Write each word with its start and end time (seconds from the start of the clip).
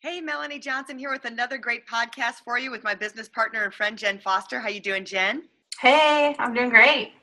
Hey, 0.00 0.20
Melanie 0.20 0.60
Johnson 0.60 0.96
here 0.96 1.10
with 1.10 1.24
another 1.24 1.58
great 1.58 1.84
podcast 1.84 2.44
for 2.44 2.56
you 2.56 2.70
with 2.70 2.84
my 2.84 2.94
business 2.94 3.28
partner 3.28 3.64
and 3.64 3.74
friend 3.74 3.98
Jen 3.98 4.20
Foster. 4.20 4.60
How 4.60 4.68
you 4.68 4.78
doing, 4.78 5.04
Jen? 5.04 5.48
Hey, 5.80 6.36
I'm 6.38 6.54
doing 6.54 6.68
great. 6.68 7.14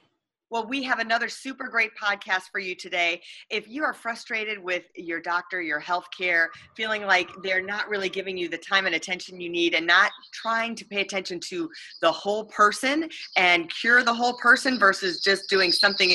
Well, 0.50 0.68
we 0.68 0.84
have 0.84 1.00
another 1.00 1.30
super 1.30 1.70
great 1.70 1.92
podcast 1.96 2.50
for 2.52 2.60
you 2.60 2.76
today. 2.76 3.22
If 3.50 3.70
you 3.70 3.86
are 3.86 3.94
frustrated 3.94 4.62
with 4.62 4.84
your 4.94 5.22
doctor, 5.22 5.62
your 5.62 5.80
health 5.80 6.08
care, 6.16 6.50
feeling 6.76 7.04
like 7.04 7.30
they're 7.44 7.62
not 7.62 7.88
really 7.88 8.10
giving 8.10 8.38
you 8.38 8.50
the 8.50 8.58
time 8.58 8.86
and 8.88 8.96
attention 8.96 9.40
you 9.40 9.50
need 9.50 9.74
and 9.74 9.88
not 9.88 10.12
trying 10.34 10.76
to 10.76 10.84
pay 10.84 11.00
attention 11.00 11.40
to 11.52 11.70
the 12.02 12.12
whole 12.12 12.44
person 12.44 13.08
and 13.38 13.74
cure 13.74 14.04
the 14.04 14.14
whole 14.14 14.34
person 14.34 14.78
versus 14.78 15.22
just 15.22 15.48
doing 15.50 15.72
something 15.72 16.10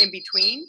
in 0.00 0.10
between, 0.10 0.66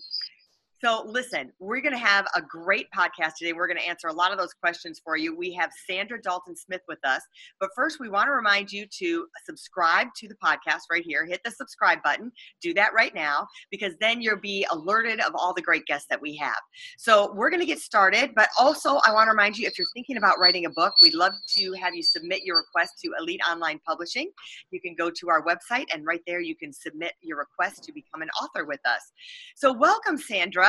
so, 0.83 1.03
listen, 1.07 1.53
we're 1.59 1.79
going 1.79 1.93
to 1.93 1.97
have 1.97 2.27
a 2.35 2.41
great 2.41 2.87
podcast 2.95 3.35
today. 3.39 3.53
We're 3.53 3.67
going 3.67 3.79
to 3.79 3.87
answer 3.87 4.07
a 4.07 4.13
lot 4.13 4.33
of 4.33 4.37
those 4.37 4.53
questions 4.53 4.99
for 5.03 5.15
you. 5.15 5.35
We 5.35 5.53
have 5.53 5.71
Saundra 5.89 6.21
Dalton 6.21 6.55
Smith 6.55 6.81
with 6.89 6.99
us. 7.05 7.21
But 7.61 7.69
first, 7.75 7.99
we 8.01 8.09
want 8.09 8.27
to 8.27 8.31
remind 8.31 8.71
you 8.71 8.85
to 8.99 9.25
subscribe 9.45 10.07
to 10.17 10.27
the 10.27 10.35
podcast 10.35 10.81
right 10.91 11.03
here. 11.05 11.25
Hit 11.25 11.41
the 11.45 11.51
subscribe 11.51 12.03
button. 12.03 12.29
Do 12.61 12.73
that 12.73 12.93
right 12.93 13.15
now 13.15 13.47
because 13.71 13.93
then 14.01 14.21
you'll 14.21 14.39
be 14.39 14.65
alerted 14.69 15.21
of 15.21 15.31
all 15.33 15.53
the 15.53 15.61
great 15.61 15.85
guests 15.85 16.07
that 16.09 16.21
we 16.21 16.35
have. 16.35 16.59
So, 16.97 17.33
we're 17.33 17.49
going 17.49 17.61
to 17.61 17.65
get 17.65 17.79
started. 17.79 18.31
But 18.35 18.49
also, 18.59 18.99
I 19.05 19.13
want 19.13 19.27
to 19.27 19.31
remind 19.31 19.57
you 19.57 19.67
if 19.67 19.79
you're 19.79 19.87
thinking 19.93 20.17
about 20.17 20.39
writing 20.39 20.65
a 20.65 20.71
book, 20.71 20.93
we'd 21.01 21.13
love 21.13 21.33
to 21.57 21.73
have 21.81 21.95
you 21.95 22.03
submit 22.03 22.41
your 22.43 22.57
request 22.57 22.99
to 23.03 23.11
Elite 23.17 23.41
Online 23.49 23.79
Publishing. 23.87 24.29
You 24.71 24.81
can 24.81 24.93
go 24.93 25.09
to 25.09 25.29
our 25.29 25.41
website, 25.45 25.85
and 25.93 26.05
right 26.05 26.21
there, 26.27 26.41
you 26.41 26.55
can 26.55 26.73
submit 26.73 27.13
your 27.21 27.37
request 27.37 27.85
to 27.85 27.93
become 27.93 28.21
an 28.21 28.29
author 28.41 28.65
with 28.65 28.81
us. 28.85 29.13
So, 29.55 29.71
welcome, 29.71 30.17
Saundra. 30.17 30.64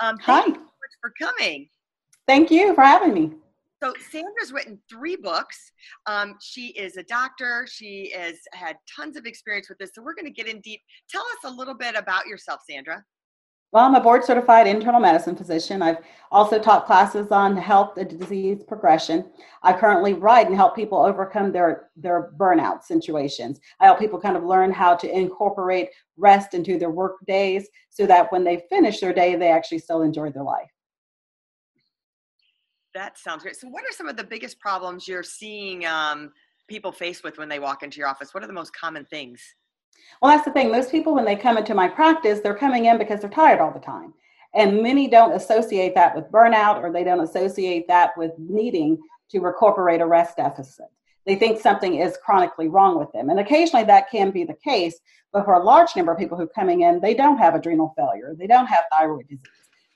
Um, 0.00 0.18
Hi. 0.20 0.46
you 0.46 0.54
so 0.54 0.60
much 0.60 0.94
for 1.00 1.12
coming. 1.18 1.68
Thank 2.26 2.50
you 2.50 2.74
for 2.74 2.82
having 2.82 3.14
me. 3.14 3.32
So 3.82 3.94
Saundra's 4.12 4.52
written 4.52 4.78
three 4.90 5.16
books. 5.16 5.72
Um, 6.06 6.36
she 6.40 6.68
is 6.68 6.96
a 6.98 7.02
doctor. 7.02 7.66
She 7.70 8.12
has 8.14 8.36
had 8.52 8.76
tons 8.94 9.16
of 9.16 9.24
experience 9.24 9.68
with 9.70 9.78
this. 9.78 9.90
So 9.94 10.02
we're 10.02 10.14
going 10.14 10.26
to 10.26 10.30
get 10.30 10.46
in 10.46 10.60
deep. 10.60 10.80
Tell 11.08 11.22
us 11.22 11.44
a 11.44 11.50
little 11.50 11.74
bit 11.74 11.96
about 11.96 12.26
yourself, 12.26 12.60
Saundra. 12.70 13.02
Well, 13.72 13.84
I'm 13.86 13.94
a 13.94 14.00
board 14.00 14.24
certified 14.24 14.66
internal 14.66 15.00
medicine 15.00 15.36
physician. 15.36 15.80
I've 15.80 15.98
also 16.32 16.58
taught 16.58 16.86
classes 16.86 17.28
on 17.30 17.56
health 17.56 17.96
and 17.98 18.18
disease 18.18 18.64
progression. 18.66 19.30
I 19.62 19.72
currently 19.72 20.12
write 20.12 20.48
and 20.48 20.56
help 20.56 20.74
people 20.74 20.98
overcome 20.98 21.52
their, 21.52 21.90
their 21.94 22.32
burnout 22.36 22.82
situations. 22.82 23.60
I 23.78 23.84
help 23.84 24.00
people 24.00 24.20
kind 24.20 24.36
of 24.36 24.42
learn 24.42 24.72
how 24.72 24.96
to 24.96 25.08
incorporate 25.08 25.90
rest 26.16 26.54
into 26.54 26.80
their 26.80 26.90
work 26.90 27.24
days 27.28 27.68
so 27.90 28.06
that 28.06 28.32
when 28.32 28.42
they 28.42 28.64
finish 28.68 28.98
their 28.98 29.12
day, 29.12 29.36
they 29.36 29.50
actually 29.50 29.78
still 29.78 30.02
enjoy 30.02 30.30
their 30.32 30.42
life. 30.42 30.70
That 32.92 33.18
sounds 33.18 33.44
great. 33.44 33.54
So, 33.54 33.68
what 33.68 33.84
are 33.84 33.92
some 33.92 34.08
of 34.08 34.16
the 34.16 34.24
biggest 34.24 34.58
problems 34.58 35.06
you're 35.06 35.22
seeing 35.22 35.86
um, 35.86 36.32
people 36.66 36.90
face 36.90 37.22
with 37.22 37.38
when 37.38 37.48
they 37.48 37.60
walk 37.60 37.84
into 37.84 37.98
your 37.98 38.08
office? 38.08 38.34
What 38.34 38.42
are 38.42 38.48
the 38.48 38.52
most 38.52 38.74
common 38.74 39.04
things? 39.04 39.40
Well, 40.20 40.30
that's 40.30 40.44
the 40.44 40.52
thing. 40.52 40.70
Most 40.70 40.90
people, 40.90 41.14
when 41.14 41.24
they 41.24 41.36
come 41.36 41.56
into 41.56 41.74
my 41.74 41.88
practice, 41.88 42.40
they're 42.40 42.54
coming 42.54 42.86
in 42.86 42.98
because 42.98 43.20
they're 43.20 43.30
tired 43.30 43.60
all 43.60 43.72
the 43.72 43.80
time. 43.80 44.12
And 44.54 44.82
many 44.82 45.08
don't 45.08 45.32
associate 45.32 45.94
that 45.94 46.14
with 46.14 46.30
burnout 46.30 46.82
or 46.82 46.92
they 46.92 47.04
don't 47.04 47.20
associate 47.20 47.86
that 47.88 48.10
with 48.16 48.32
needing 48.38 48.98
to 49.30 49.40
recuperate 49.40 50.00
a 50.00 50.06
rest 50.06 50.36
deficit. 50.36 50.86
They 51.26 51.36
think 51.36 51.60
something 51.60 51.96
is 51.96 52.18
chronically 52.24 52.68
wrong 52.68 52.98
with 52.98 53.12
them. 53.12 53.30
And 53.30 53.38
occasionally 53.38 53.84
that 53.84 54.10
can 54.10 54.30
be 54.30 54.44
the 54.44 54.56
case, 54.64 54.98
but 55.32 55.44
for 55.44 55.54
a 55.54 55.62
large 55.62 55.94
number 55.94 56.12
of 56.12 56.18
people 56.18 56.36
who 56.36 56.44
are 56.44 56.48
coming 56.48 56.80
in, 56.80 57.00
they 57.00 57.14
don't 57.14 57.38
have 57.38 57.54
adrenal 57.54 57.94
failure, 57.96 58.34
they 58.36 58.46
don't 58.46 58.66
have 58.66 58.84
thyroid 58.90 59.28
disease. 59.28 59.46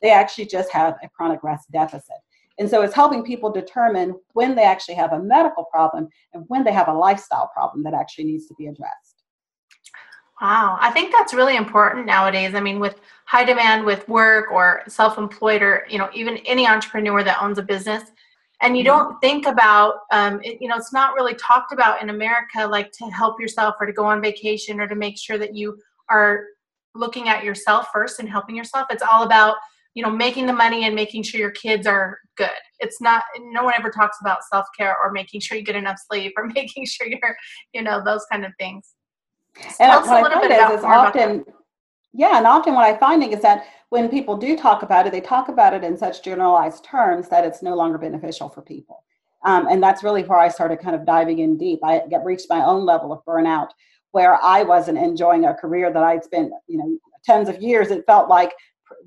They 0.00 0.10
actually 0.10 0.46
just 0.46 0.70
have 0.70 0.94
a 1.02 1.08
chronic 1.08 1.42
rest 1.42 1.70
deficit. 1.72 2.16
And 2.58 2.70
so 2.70 2.82
it's 2.82 2.94
helping 2.94 3.24
people 3.24 3.50
determine 3.50 4.14
when 4.34 4.54
they 4.54 4.62
actually 4.62 4.94
have 4.94 5.12
a 5.12 5.18
medical 5.18 5.64
problem 5.64 6.08
and 6.32 6.44
when 6.48 6.62
they 6.62 6.72
have 6.72 6.88
a 6.88 6.92
lifestyle 6.92 7.50
problem 7.52 7.82
that 7.82 7.94
actually 7.94 8.24
needs 8.24 8.46
to 8.46 8.54
be 8.54 8.66
addressed. 8.66 9.13
Wow, 10.44 10.76
I 10.78 10.90
think 10.90 11.10
that's 11.10 11.32
really 11.32 11.56
important 11.56 12.04
nowadays. 12.04 12.54
I 12.54 12.60
mean, 12.60 12.78
with 12.78 13.00
high 13.24 13.44
demand 13.44 13.86
with 13.86 14.06
work 14.10 14.52
or 14.52 14.82
self-employed 14.86 15.62
or 15.62 15.86
you 15.88 15.96
know 15.96 16.10
even 16.12 16.36
any 16.44 16.66
entrepreneur 16.66 17.24
that 17.24 17.40
owns 17.40 17.56
a 17.56 17.62
business, 17.62 18.02
and 18.60 18.76
you 18.76 18.84
mm-hmm. 18.84 18.88
don't 18.88 19.20
think 19.22 19.46
about 19.46 20.00
um, 20.12 20.42
it, 20.42 20.60
you 20.60 20.68
know 20.68 20.76
it's 20.76 20.92
not 20.92 21.14
really 21.14 21.32
talked 21.36 21.72
about 21.72 22.02
in 22.02 22.10
America 22.10 22.66
like 22.66 22.92
to 22.92 23.06
help 23.06 23.40
yourself 23.40 23.76
or 23.80 23.86
to 23.86 23.92
go 23.94 24.04
on 24.04 24.20
vacation 24.20 24.80
or 24.80 24.86
to 24.86 24.94
make 24.94 25.16
sure 25.16 25.38
that 25.38 25.56
you 25.56 25.78
are 26.10 26.44
looking 26.94 27.30
at 27.30 27.42
yourself 27.42 27.86
first 27.90 28.20
and 28.20 28.28
helping 28.28 28.54
yourself. 28.54 28.86
It's 28.90 29.02
all 29.02 29.22
about 29.22 29.56
you 29.94 30.02
know 30.02 30.10
making 30.10 30.44
the 30.44 30.52
money 30.52 30.84
and 30.84 30.94
making 30.94 31.22
sure 31.22 31.40
your 31.40 31.52
kids 31.52 31.86
are 31.86 32.18
good. 32.36 32.50
It's 32.80 33.00
not 33.00 33.24
no 33.40 33.64
one 33.64 33.72
ever 33.78 33.88
talks 33.88 34.18
about 34.20 34.44
self-care 34.52 34.94
or 35.02 35.10
making 35.10 35.40
sure 35.40 35.56
you 35.56 35.64
get 35.64 35.74
enough 35.74 35.96
sleep 36.06 36.34
or 36.36 36.44
making 36.54 36.84
sure 36.84 37.06
you're 37.06 37.34
you 37.72 37.80
know 37.80 38.04
those 38.04 38.26
kind 38.30 38.44
of 38.44 38.52
things. 38.58 38.94
And 39.80 39.90
what 40.06 40.32
I 40.32 40.40
find 40.40 40.72
is, 40.72 40.78
is 40.80 40.84
often, 40.84 41.44
yeah, 42.12 42.38
and 42.38 42.46
often 42.46 42.74
what 42.74 42.86
I'm 42.86 42.98
finding 42.98 43.32
is 43.32 43.42
that 43.42 43.64
when 43.90 44.08
people 44.08 44.36
do 44.36 44.56
talk 44.56 44.82
about 44.82 45.06
it, 45.06 45.12
they 45.12 45.20
talk 45.20 45.48
about 45.48 45.74
it 45.74 45.84
in 45.84 45.96
such 45.96 46.22
generalized 46.22 46.84
terms 46.84 47.28
that 47.28 47.44
it's 47.44 47.62
no 47.62 47.74
longer 47.74 47.98
beneficial 47.98 48.48
for 48.48 48.62
people. 48.62 49.04
Um, 49.44 49.68
and 49.68 49.82
that's 49.82 50.02
really 50.02 50.22
where 50.22 50.38
I 50.38 50.48
started 50.48 50.80
kind 50.80 50.96
of 50.96 51.04
diving 51.04 51.40
in 51.40 51.58
deep. 51.58 51.80
I 51.84 52.02
get 52.10 52.24
reached 52.24 52.46
my 52.48 52.64
own 52.64 52.84
level 52.84 53.12
of 53.12 53.24
burnout 53.24 53.68
where 54.12 54.42
I 54.42 54.62
wasn't 54.62 54.98
enjoying 54.98 55.44
a 55.44 55.54
career 55.54 55.92
that 55.92 56.02
I'd 56.02 56.24
spent, 56.24 56.52
you 56.66 56.78
know, 56.78 56.98
tons 57.26 57.48
of 57.48 57.60
years. 57.60 57.90
It 57.90 58.04
felt 58.06 58.28
like 58.28 58.52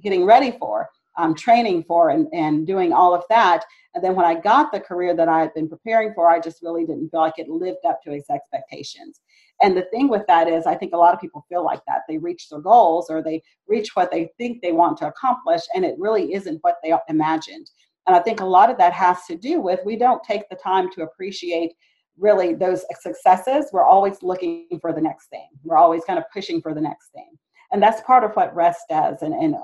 getting 0.02 0.26
ready 0.26 0.52
for, 0.60 0.90
um, 1.18 1.34
training 1.34 1.84
for, 1.86 2.10
and, 2.10 2.28
and 2.34 2.68
doing 2.68 2.94
all 2.94 3.16
of 3.16 3.24
that. 3.30 3.64
And 3.96 4.04
then 4.04 4.16
when 4.16 4.26
I 4.26 4.36
got 4.36 4.72
the 4.72 4.80
career 4.80 5.16
that 5.16 5.28
I 5.28 5.40
had 5.40 5.54
been 5.54 5.68
preparing 5.68 6.14
for, 6.14 6.30
I 6.30 6.40
just 6.40 6.62
really 6.62 6.86
didn't 6.86 7.10
feel 7.10 7.22
like 7.22 7.40
it 7.40 7.50
lived 7.50 7.86
up 7.86 8.02
to 8.04 8.12
its 8.12 8.30
expectations. 8.30 9.22
And 9.62 9.76
the 9.76 9.88
thing 9.92 10.08
with 10.08 10.26
that 10.28 10.48
is, 10.48 10.68
I 10.68 10.76
think 10.76 10.94
a 10.94 10.98
lot 10.98 11.14
of 11.14 11.20
people 11.20 11.46
feel 11.50 11.66
like 11.66 11.82
that. 11.88 12.02
They 12.08 12.18
reach 12.18 12.50
their 12.50 12.60
goals 12.60 13.10
or 13.10 13.24
they 13.24 13.42
reach 13.68 13.96
what 13.96 14.12
they 14.12 14.30
think 14.38 14.62
they 14.62 14.72
want 14.72 14.98
to 14.98 15.08
accomplish, 15.08 15.62
and 15.74 15.84
it 15.84 15.96
really 15.98 16.34
isn't 16.34 16.60
what 16.62 16.78
they 16.84 16.94
imagined. 17.10 17.70
And 18.06 18.16
I 18.16 18.20
think 18.20 18.40
a 18.40 18.46
lot 18.46 18.70
of 18.70 18.78
that 18.78 18.94
has 18.94 19.26
to 19.26 19.36
do 19.36 19.60
with 19.60 19.80
we 19.86 19.98
don't 19.98 20.24
take 20.24 20.48
the 20.50 20.56
time 20.56 20.90
to 20.92 21.04
appreciate 21.04 21.74
really 22.18 22.54
those 22.54 22.86
successes. 23.02 23.66
We're 23.74 23.84
always 23.84 24.24
looking 24.24 24.80
for 24.80 24.94
the 24.94 25.02
next 25.02 25.28
thing, 25.28 25.48
we're 25.64 25.78
always 25.78 26.04
kind 26.06 26.20
of 26.20 26.26
pushing 26.34 26.62
for 26.62 26.74
the 26.74 26.82
next 26.82 27.10
thing. 27.14 27.30
And 27.72 27.84
that's 27.84 28.02
part 28.02 28.24
of 28.24 28.32
what 28.36 28.56
rest 28.56 28.82
does, 28.90 29.24
and, 29.24 29.34
and 29.34 29.56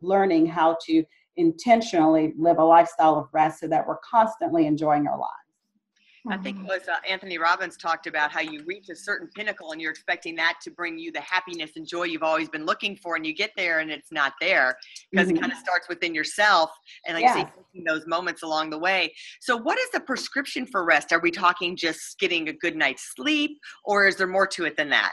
learning 0.00 0.46
how 0.46 0.76
to 0.86 1.02
intentionally 1.36 2.34
live 2.36 2.58
a 2.58 2.64
lifestyle 2.64 3.16
of 3.16 3.28
rest 3.32 3.60
so 3.60 3.68
that 3.68 3.86
we're 3.86 3.98
constantly 3.98 4.66
enjoying 4.66 5.06
our 5.06 5.18
lives. 5.18 5.47
I 6.28 6.36
think 6.36 6.56
it 6.56 6.60
mm-hmm. 6.60 6.68
was 6.68 6.82
uh, 6.88 6.96
Anthony 7.08 7.38
Robbins 7.38 7.76
talked 7.76 8.06
about 8.06 8.30
how 8.30 8.40
you 8.40 8.62
reach 8.64 8.88
a 8.88 8.96
certain 8.96 9.28
pinnacle 9.34 9.72
and 9.72 9.80
you're 9.80 9.90
expecting 9.90 10.34
that 10.36 10.54
to 10.62 10.70
bring 10.70 10.98
you 10.98 11.12
the 11.12 11.20
happiness 11.20 11.72
and 11.76 11.86
joy 11.86 12.04
you've 12.04 12.22
always 12.22 12.48
been 12.48 12.66
looking 12.66 12.96
for, 12.96 13.16
and 13.16 13.26
you 13.26 13.34
get 13.34 13.50
there 13.56 13.80
and 13.80 13.90
it's 13.90 14.12
not 14.12 14.32
there 14.40 14.76
because 15.10 15.28
mm-hmm. 15.28 15.36
it 15.36 15.40
kind 15.40 15.52
of 15.52 15.58
starts 15.58 15.88
within 15.88 16.14
yourself 16.14 16.70
and 17.06 17.14
like 17.14 17.24
yeah. 17.24 17.34
taking 17.34 17.84
those 17.84 18.06
moments 18.06 18.42
along 18.42 18.70
the 18.70 18.78
way. 18.78 19.12
So, 19.40 19.56
what 19.56 19.78
is 19.78 19.90
the 19.92 20.00
prescription 20.00 20.66
for 20.66 20.84
rest? 20.84 21.12
Are 21.12 21.20
we 21.20 21.30
talking 21.30 21.76
just 21.76 22.18
getting 22.18 22.48
a 22.48 22.52
good 22.52 22.76
night's 22.76 23.12
sleep, 23.14 23.58
or 23.84 24.06
is 24.06 24.16
there 24.16 24.26
more 24.26 24.46
to 24.48 24.64
it 24.64 24.76
than 24.76 24.90
that? 24.90 25.12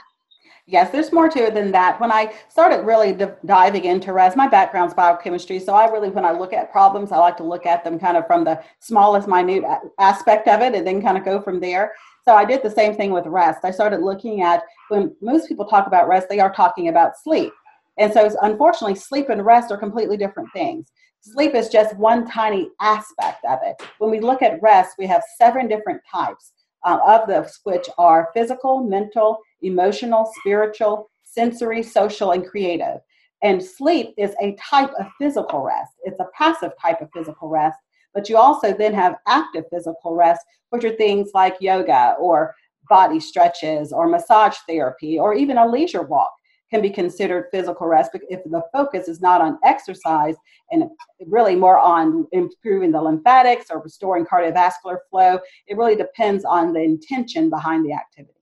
Yes, 0.68 0.90
there's 0.90 1.12
more 1.12 1.28
to 1.28 1.38
it 1.44 1.54
than 1.54 1.70
that. 1.70 2.00
When 2.00 2.10
I 2.10 2.34
started 2.48 2.84
really 2.84 3.12
d- 3.12 3.26
diving 3.44 3.84
into 3.84 4.12
rest, 4.12 4.36
my 4.36 4.48
background's 4.48 4.94
biochemistry, 4.94 5.60
so 5.60 5.72
I 5.74 5.88
really, 5.88 6.10
when 6.10 6.24
I 6.24 6.32
look 6.32 6.52
at 6.52 6.72
problems, 6.72 7.12
I 7.12 7.18
like 7.18 7.36
to 7.36 7.44
look 7.44 7.66
at 7.66 7.84
them 7.84 8.00
kind 8.00 8.16
of 8.16 8.26
from 8.26 8.42
the 8.42 8.60
smallest, 8.80 9.28
minute 9.28 9.62
aspect 10.00 10.48
of 10.48 10.62
it, 10.62 10.74
and 10.74 10.84
then 10.84 11.00
kind 11.00 11.16
of 11.16 11.24
go 11.24 11.40
from 11.40 11.60
there. 11.60 11.92
So 12.24 12.34
I 12.34 12.44
did 12.44 12.64
the 12.64 12.70
same 12.70 12.96
thing 12.96 13.12
with 13.12 13.26
rest. 13.26 13.60
I 13.64 13.70
started 13.70 14.00
looking 14.00 14.42
at 14.42 14.64
when 14.88 15.14
most 15.20 15.46
people 15.46 15.66
talk 15.66 15.86
about 15.86 16.08
rest, 16.08 16.28
they 16.28 16.40
are 16.40 16.52
talking 16.52 16.88
about 16.88 17.16
sleep, 17.16 17.52
and 17.96 18.12
so 18.12 18.28
unfortunately, 18.42 18.96
sleep 18.96 19.28
and 19.28 19.46
rest 19.46 19.70
are 19.70 19.78
completely 19.78 20.16
different 20.16 20.52
things. 20.52 20.90
Sleep 21.20 21.54
is 21.54 21.68
just 21.68 21.96
one 21.96 22.26
tiny 22.26 22.70
aspect 22.80 23.44
of 23.44 23.60
it. 23.62 23.80
When 23.98 24.10
we 24.10 24.18
look 24.18 24.42
at 24.42 24.60
rest, 24.60 24.96
we 24.98 25.06
have 25.06 25.22
seven 25.38 25.68
different 25.68 26.00
types 26.12 26.52
uh, 26.86 26.98
of 27.06 27.28
those, 27.28 27.60
which 27.64 27.88
are 27.98 28.30
physical, 28.32 28.82
mental, 28.82 29.38
emotional, 29.60 30.32
spiritual, 30.38 31.10
sensory, 31.24 31.82
social, 31.82 32.30
and 32.30 32.46
creative. 32.46 33.00
And 33.42 33.62
sleep 33.62 34.14
is 34.16 34.34
a 34.40 34.56
type 34.58 34.92
of 34.98 35.06
physical 35.18 35.62
rest. 35.62 35.92
It's 36.04 36.20
a 36.20 36.28
passive 36.32 36.72
type 36.80 37.02
of 37.02 37.10
physical 37.12 37.48
rest, 37.48 37.78
But 38.14 38.30
you 38.30 38.38
also 38.38 38.72
then 38.72 38.94
have 38.94 39.16
active 39.26 39.64
physical 39.70 40.14
rest, 40.14 40.40
which 40.70 40.84
are 40.84 40.96
things 40.96 41.32
like 41.34 41.56
yoga 41.60 42.14
or 42.18 42.54
body 42.88 43.20
stretches 43.20 43.92
or 43.92 44.08
massage 44.08 44.56
therapy 44.66 45.18
or 45.18 45.34
even 45.34 45.58
a 45.58 45.66
leisure 45.66 46.02
walk 46.02 46.32
can 46.70 46.82
be 46.82 46.90
considered 46.90 47.46
physical 47.50 47.86
rest 47.86 48.10
if 48.28 48.42
the 48.44 48.62
focus 48.72 49.08
is 49.08 49.20
not 49.20 49.40
on 49.40 49.58
exercise 49.64 50.34
and 50.70 50.84
really 51.26 51.54
more 51.54 51.78
on 51.78 52.26
improving 52.32 52.90
the 52.90 53.00
lymphatics 53.00 53.66
or 53.70 53.80
restoring 53.80 54.24
cardiovascular 54.24 54.98
flow. 55.10 55.38
It 55.66 55.76
really 55.76 55.96
depends 55.96 56.44
on 56.44 56.72
the 56.72 56.80
intention 56.80 57.50
behind 57.50 57.84
the 57.84 57.92
activity. 57.92 58.32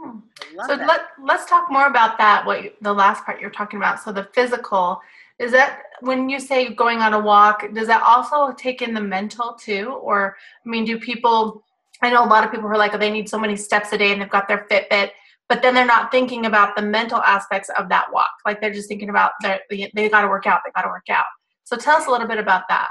Hmm. 0.00 0.18
So 0.66 0.74
let, 0.74 1.02
let's 1.22 1.46
talk 1.46 1.70
more 1.70 1.86
about 1.86 2.18
that. 2.18 2.44
What 2.44 2.64
you, 2.64 2.70
the 2.80 2.92
last 2.92 3.24
part 3.24 3.40
you're 3.40 3.50
talking 3.50 3.78
about. 3.78 4.00
So 4.00 4.12
the 4.12 4.28
physical 4.32 5.00
is 5.38 5.52
that 5.52 5.82
when 6.00 6.28
you 6.28 6.40
say 6.40 6.74
going 6.74 6.98
on 6.98 7.14
a 7.14 7.20
walk, 7.20 7.72
does 7.74 7.86
that 7.86 8.02
also 8.02 8.52
take 8.52 8.82
in 8.82 8.92
the 8.94 9.00
mental 9.00 9.54
too? 9.54 9.98
Or 10.02 10.36
I 10.64 10.68
mean, 10.68 10.84
do 10.84 10.98
people? 10.98 11.64
I 12.02 12.10
know 12.10 12.24
a 12.24 12.26
lot 12.26 12.44
of 12.44 12.50
people 12.50 12.66
who 12.66 12.74
are 12.74 12.78
like, 12.78 12.94
oh, 12.94 12.98
they 12.98 13.10
need 13.10 13.28
so 13.28 13.38
many 13.38 13.56
steps 13.56 13.92
a 13.92 13.98
day, 13.98 14.12
and 14.12 14.20
they've 14.20 14.30
got 14.30 14.48
their 14.48 14.66
Fitbit 14.70 15.10
but 15.50 15.62
then 15.62 15.74
they're 15.74 15.84
not 15.84 16.12
thinking 16.12 16.46
about 16.46 16.76
the 16.76 16.82
mental 16.82 17.18
aspects 17.18 17.68
of 17.76 17.88
that 17.88 18.06
walk. 18.12 18.30
Like 18.46 18.60
they're 18.60 18.72
just 18.72 18.88
thinking 18.88 19.10
about 19.10 19.32
they 19.42 19.90
they 19.94 20.08
got 20.08 20.22
to 20.22 20.28
work 20.28 20.46
out, 20.46 20.60
they 20.64 20.70
got 20.70 20.82
to 20.82 20.88
work 20.88 21.10
out. 21.10 21.26
So 21.64 21.76
tell 21.76 21.96
us 21.96 22.06
a 22.06 22.10
little 22.10 22.28
bit 22.28 22.38
about 22.38 22.62
that. 22.68 22.88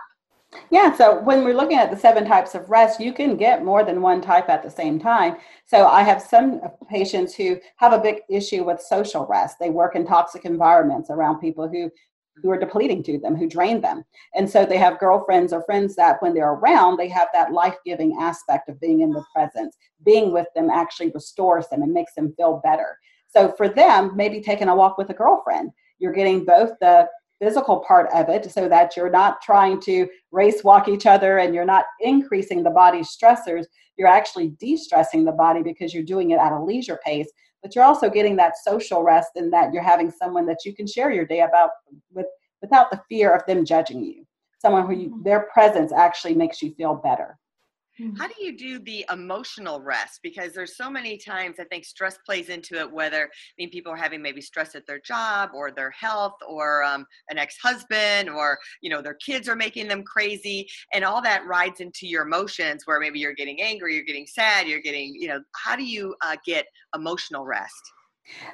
Yeah, 0.70 0.94
so 0.96 1.20
when 1.22 1.46
we're 1.46 1.56
looking 1.56 1.78
at 1.78 1.90
the 1.90 1.98
seven 1.98 2.26
types 2.26 2.56
of 2.56 2.70
rest, 2.70 3.00
you 3.00 3.14
can 3.14 3.38
get 3.38 3.64
more 3.64 3.84
than 3.84 4.02
one 4.02 4.20
type 4.20 4.50
at 4.50 4.62
the 4.62 4.70
same 4.70 5.00
time. 5.00 5.38
So 5.66 5.88
I 5.88 6.02
have 6.02 6.22
some 6.22 6.60
patients 6.90 7.34
who 7.34 7.58
have 7.78 7.94
a 7.94 8.00
big 8.00 8.22
issue 8.30 8.64
with 8.64 8.82
social 8.82 9.26
rest. 9.28 9.58
They 9.60 9.70
work 9.70 9.96
in 9.96 10.06
toxic 10.06 10.46
environments 10.46 11.10
around 11.10 11.40
people 11.40 11.70
who 11.70 11.90
who 12.42 12.50
are 12.52 12.60
depleting 12.60 13.04
to 13.04 13.20
them, 13.20 13.36
who 13.36 13.48
drain 13.48 13.82
them. 13.82 14.04
And 14.36 14.50
so 14.50 14.66
they 14.66 14.78
have 14.78 15.00
girlfriends 15.00 15.54
or 15.54 15.64
friends 15.64 15.96
that 15.96 16.22
when 16.22 16.34
they're 16.34 16.54
around, 16.54 16.98
they 16.98 17.10
have 17.10 17.28
that 17.34 17.54
life 17.54 17.76
giving 17.86 18.18
aspect 18.20 18.70
of 18.70 18.80
being 18.80 19.02
in 19.02 19.12
the 19.12 19.24
presence. 19.34 19.78
Being 20.04 20.32
with 20.32 20.48
them 20.56 20.70
actually 20.70 21.12
restores 21.12 21.68
them 21.70 21.82
and 21.82 21.94
makes 21.94 22.14
them 22.16 22.34
feel 22.38 22.62
better. 22.64 22.98
So 23.28 23.54
for 23.58 23.70
them, 23.70 24.16
maybe 24.16 24.42
taking 24.42 24.70
a 24.70 24.76
walk 24.76 24.98
with 24.98 25.10
a 25.10 25.14
girlfriend, 25.14 25.72
you're 26.00 26.14
getting 26.14 26.46
both 26.46 26.72
the 26.82 27.08
physical 27.40 27.80
part 27.80 28.10
of 28.14 28.30
it 28.30 28.52
so 28.52 28.68
that 28.68 28.96
you're 28.98 29.10
not 29.10 29.42
trying 29.42 29.80
to 29.82 30.08
race 30.32 30.64
walk 30.64 30.88
each 30.88 31.06
other 31.06 31.38
and 31.38 31.56
you're 31.56 31.66
not 31.66 31.86
increasing 32.02 32.64
the 32.64 32.70
body 32.70 33.00
stressors. 33.00 33.66
You're 33.98 34.08
actually 34.08 34.50
de 34.60 34.76
stressing 34.78 35.26
the 35.26 35.32
body 35.32 35.62
because 35.62 35.94
you're 35.94 36.04
doing 36.04 36.32
it 36.32 36.40
at 36.40 36.52
a 36.52 36.62
leisure 36.62 37.00
pace 37.04 37.30
but 37.62 37.76
you're 37.76 37.84
also 37.84 38.10
getting 38.10 38.36
that 38.36 38.58
social 38.58 39.04
rest 39.04 39.32
in 39.36 39.50
that 39.50 39.74
you're 39.74 39.84
having 39.84 40.12
someone 40.12 40.46
that 40.46 40.66
you 40.66 40.76
can 40.76 40.88
share 40.88 41.12
your 41.12 41.26
day 41.26 41.42
about 41.42 41.72
with 42.14 42.28
without 42.62 42.92
the 42.92 43.02
fear 43.10 43.34
of 43.34 43.46
them 43.46 43.64
judging 43.64 44.04
you 44.04 44.26
someone 44.60 44.86
who 44.86 44.94
you, 44.94 45.10
mm-hmm. 45.10 45.24
their 45.24 45.48
presence 45.54 45.92
actually 45.92 46.36
makes 46.36 46.62
you 46.62 46.74
feel 46.76 46.96
better 46.96 47.38
Mm-hmm. 48.00 48.16
How 48.16 48.28
do 48.28 48.34
you 48.40 48.58
do 48.58 48.80
the 48.80 49.06
emotional 49.12 49.82
rest? 49.82 50.20
Because 50.24 50.54
there's 50.54 50.78
so 50.78 50.90
many 50.90 51.18
times 51.18 51.58
I 51.60 51.66
think 51.66 51.86
stress 51.86 52.18
plays 52.26 52.50
into 52.50 52.76
it, 52.80 52.92
whether 52.92 53.24
I 53.26 53.30
mean 53.58 53.70
people 53.70 53.92
are 53.92 53.98
having 53.98 54.22
maybe 54.22 54.42
stress 54.42 54.76
at 54.76 54.86
their 54.88 55.00
job 55.00 55.52
or 55.54 55.72
their 55.72 55.92
health 55.92 56.38
or 56.48 56.84
um, 56.84 57.06
an 57.30 57.38
ex-husband 57.38 58.30
or 58.30 58.58
you 58.82 58.90
know 58.90 59.02
their 59.02 59.16
kids 59.16 59.50
are 59.50 59.56
making 59.56 59.88
them 59.88 60.04
crazy, 60.04 60.68
and 60.94 61.04
all 61.04 61.22
that 61.22 61.46
rides 61.46 61.82
into 61.82 62.08
your 62.08 62.24
emotions. 62.24 62.84
Where 62.86 63.00
maybe 63.00 63.20
you're 63.20 63.34
getting 63.34 63.62
angry, 63.62 63.96
you're 63.96 64.06
getting 64.06 64.28
sad, 64.28 64.68
you're 64.68 64.82
getting 64.82 65.14
you 65.16 65.28
know. 65.28 65.42
How 65.56 65.76
do 65.76 65.84
you 65.84 66.16
uh, 66.24 66.38
get 66.46 66.66
emotional 66.96 67.46
rest? 67.46 67.92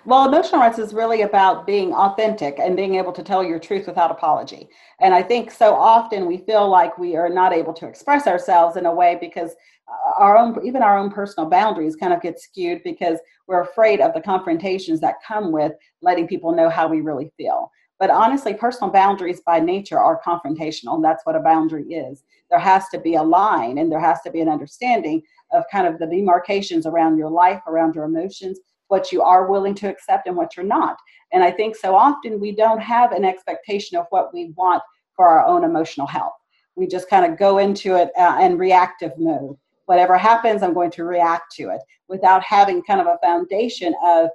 Well, 0.05 0.27
emotional 0.27 0.61
rights 0.61 0.77
is 0.79 0.93
really 0.93 1.21
about 1.21 1.65
being 1.65 1.93
authentic 1.93 2.59
and 2.59 2.75
being 2.75 2.95
able 2.95 3.11
to 3.13 3.23
tell 3.23 3.43
your 3.43 3.59
truth 3.59 3.87
without 3.87 4.11
apology. 4.11 4.69
And 5.01 5.13
I 5.13 5.23
think 5.23 5.51
so 5.51 5.73
often 5.73 6.27
we 6.27 6.37
feel 6.37 6.69
like 6.69 6.97
we 6.97 7.15
are 7.15 7.29
not 7.29 7.53
able 7.53 7.73
to 7.73 7.87
express 7.87 8.27
ourselves 8.27 8.77
in 8.77 8.85
a 8.85 8.93
way 8.93 9.17
because 9.19 9.55
uh, 9.87 10.23
our 10.23 10.37
own, 10.37 10.65
even 10.65 10.81
our 10.81 10.97
own 10.97 11.09
personal 11.09 11.49
boundaries 11.49 11.95
kind 11.95 12.13
of 12.13 12.21
get 12.21 12.39
skewed 12.39 12.81
because 12.83 13.19
we're 13.47 13.61
afraid 13.61 13.99
of 13.99 14.13
the 14.13 14.21
confrontations 14.21 14.99
that 15.01 15.23
come 15.27 15.51
with 15.51 15.73
letting 16.01 16.27
people 16.27 16.51
know 16.51 16.69
how 16.69 16.87
we 16.87 17.01
really 17.01 17.31
feel. 17.35 17.71
But 17.99 18.09
honestly, 18.09 18.53
personal 18.53 18.91
boundaries 18.91 19.41
by 19.45 19.59
nature 19.59 19.99
are 19.99 20.21
confrontational, 20.21 20.95
and 20.95 21.03
that's 21.03 21.25
what 21.25 21.35
a 21.35 21.39
boundary 21.39 21.85
is. 21.85 22.23
There 22.49 22.59
has 22.59 22.89
to 22.89 22.99
be 22.99 23.15
a 23.15 23.23
line 23.23 23.77
and 23.77 23.91
there 23.91 23.99
has 23.99 24.21
to 24.21 24.31
be 24.31 24.41
an 24.41 24.49
understanding 24.49 25.21
of 25.51 25.63
kind 25.71 25.87
of 25.87 25.97
the 25.97 26.05
demarcations 26.05 26.85
around 26.85 27.17
your 27.17 27.29
life, 27.29 27.61
around 27.67 27.95
your 27.95 28.03
emotions, 28.03 28.59
what 28.87 29.11
you 29.11 29.21
are 29.21 29.49
willing 29.49 29.75
to 29.75 29.89
accept 29.89 30.27
and 30.27 30.35
what 30.35 30.55
you're 30.55 30.65
not. 30.65 30.97
And 31.33 31.43
I 31.43 31.51
think 31.51 31.75
so 31.75 31.95
often 31.95 32.39
we 32.39 32.55
don't 32.55 32.81
have 32.81 33.11
an 33.11 33.25
expectation 33.25 33.97
of 33.97 34.05
what 34.09 34.33
we 34.33 34.53
want 34.55 34.83
for 35.15 35.27
our 35.27 35.45
own 35.45 35.63
emotional 35.63 36.07
health. 36.07 36.33
We 36.75 36.87
just 36.87 37.09
kind 37.09 37.31
of 37.31 37.39
go 37.39 37.57
into 37.57 37.95
it 37.95 38.09
uh, 38.17 38.39
in 38.41 38.57
reactive 38.57 39.11
mode. 39.17 39.55
Whatever 39.85 40.17
happens, 40.17 40.61
I'm 40.61 40.73
going 40.73 40.91
to 40.91 41.03
react 41.03 41.53
to 41.55 41.69
it 41.69 41.81
without 42.07 42.43
having 42.43 42.83
kind 42.83 42.99
of 42.99 43.07
a 43.07 43.19
foundation 43.23 43.93
of 44.03 44.29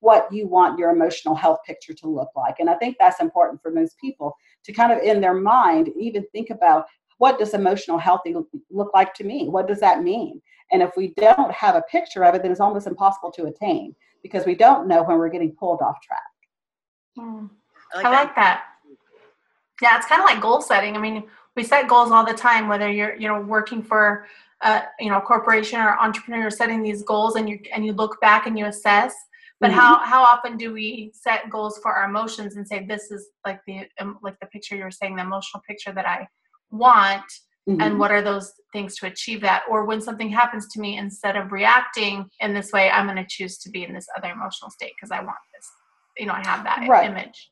what 0.00 0.32
you 0.32 0.46
want 0.46 0.78
your 0.78 0.90
emotional 0.90 1.34
health 1.34 1.58
picture 1.66 1.94
to 1.94 2.08
look 2.08 2.30
like. 2.34 2.56
And 2.58 2.68
I 2.68 2.74
think 2.74 2.96
that's 2.98 3.20
important 3.20 3.62
for 3.62 3.70
most 3.70 3.98
people 3.98 4.34
to 4.64 4.72
kind 4.72 4.92
of 4.92 4.98
in 4.98 5.20
their 5.20 5.34
mind 5.34 5.90
even 5.98 6.24
think 6.32 6.50
about 6.50 6.86
what 7.18 7.38
does 7.38 7.52
emotional 7.52 7.98
healthy 7.98 8.34
look 8.70 8.90
like 8.94 9.12
to 9.14 9.24
me? 9.24 9.48
What 9.48 9.68
does 9.68 9.80
that 9.80 10.02
mean? 10.02 10.40
And 10.72 10.82
if 10.82 10.90
we 10.96 11.14
don't 11.16 11.52
have 11.52 11.74
a 11.74 11.82
picture 11.82 12.24
of 12.24 12.34
it, 12.34 12.42
then 12.42 12.50
it's 12.50 12.60
almost 12.60 12.86
impossible 12.86 13.30
to 13.32 13.46
attain 13.46 13.94
because 14.22 14.46
we 14.46 14.54
don't 14.54 14.86
know 14.86 15.02
when 15.02 15.18
we're 15.18 15.28
getting 15.28 15.52
pulled 15.52 15.80
off 15.80 16.00
track. 16.02 16.20
Mm. 17.18 17.50
I, 17.94 17.96
like, 17.96 18.06
I 18.06 18.10
like 18.10 18.34
that. 18.36 18.64
Yeah, 19.82 19.96
it's 19.96 20.06
kind 20.06 20.20
of 20.20 20.26
like 20.26 20.40
goal 20.40 20.60
setting. 20.60 20.96
I 20.96 21.00
mean, 21.00 21.24
we 21.56 21.64
set 21.64 21.88
goals 21.88 22.10
all 22.10 22.24
the 22.24 22.34
time, 22.34 22.68
whether 22.68 22.90
you're 22.90 23.16
you 23.16 23.28
know 23.28 23.40
working 23.40 23.82
for 23.82 24.26
a 24.62 24.82
you 25.00 25.10
know 25.10 25.20
corporation 25.20 25.80
or 25.80 25.98
entrepreneur, 25.98 26.50
setting 26.50 26.82
these 26.82 27.02
goals, 27.02 27.36
and 27.36 27.48
you 27.48 27.58
and 27.72 27.84
you 27.84 27.92
look 27.92 28.20
back 28.20 28.46
and 28.46 28.58
you 28.58 28.66
assess. 28.66 29.14
But 29.58 29.70
mm-hmm. 29.70 29.78
how 29.78 29.98
how 29.98 30.22
often 30.22 30.56
do 30.56 30.72
we 30.72 31.12
set 31.14 31.50
goals 31.50 31.78
for 31.82 31.92
our 31.92 32.08
emotions 32.08 32.56
and 32.56 32.66
say 32.66 32.84
this 32.84 33.10
is 33.10 33.28
like 33.44 33.60
the 33.66 33.86
um, 33.98 34.18
like 34.22 34.38
the 34.40 34.46
picture 34.46 34.76
you 34.76 34.84
were 34.84 34.90
saying, 34.90 35.16
the 35.16 35.22
emotional 35.22 35.62
picture 35.66 35.92
that 35.92 36.06
I 36.06 36.28
want? 36.70 37.24
Mm-hmm. 37.68 37.80
And 37.80 37.98
what 37.98 38.10
are 38.10 38.22
those 38.22 38.52
things 38.72 38.96
to 38.96 39.06
achieve 39.06 39.40
that? 39.42 39.62
Or 39.70 39.84
when 39.84 40.00
something 40.00 40.30
happens 40.30 40.68
to 40.72 40.80
me, 40.80 40.96
instead 40.96 41.36
of 41.36 41.52
reacting 41.52 42.28
in 42.40 42.54
this 42.54 42.72
way, 42.72 42.90
I'm 42.90 43.06
going 43.06 43.16
to 43.16 43.26
choose 43.28 43.58
to 43.58 43.70
be 43.70 43.84
in 43.84 43.94
this 43.94 44.06
other 44.16 44.30
emotional 44.30 44.70
state 44.70 44.92
because 44.96 45.10
I 45.10 45.20
want 45.20 45.38
this. 45.54 45.68
You 46.18 46.26
know, 46.26 46.34
I 46.34 46.46
have 46.46 46.64
that 46.64 46.86
right. 46.88 47.10
image. 47.10 47.50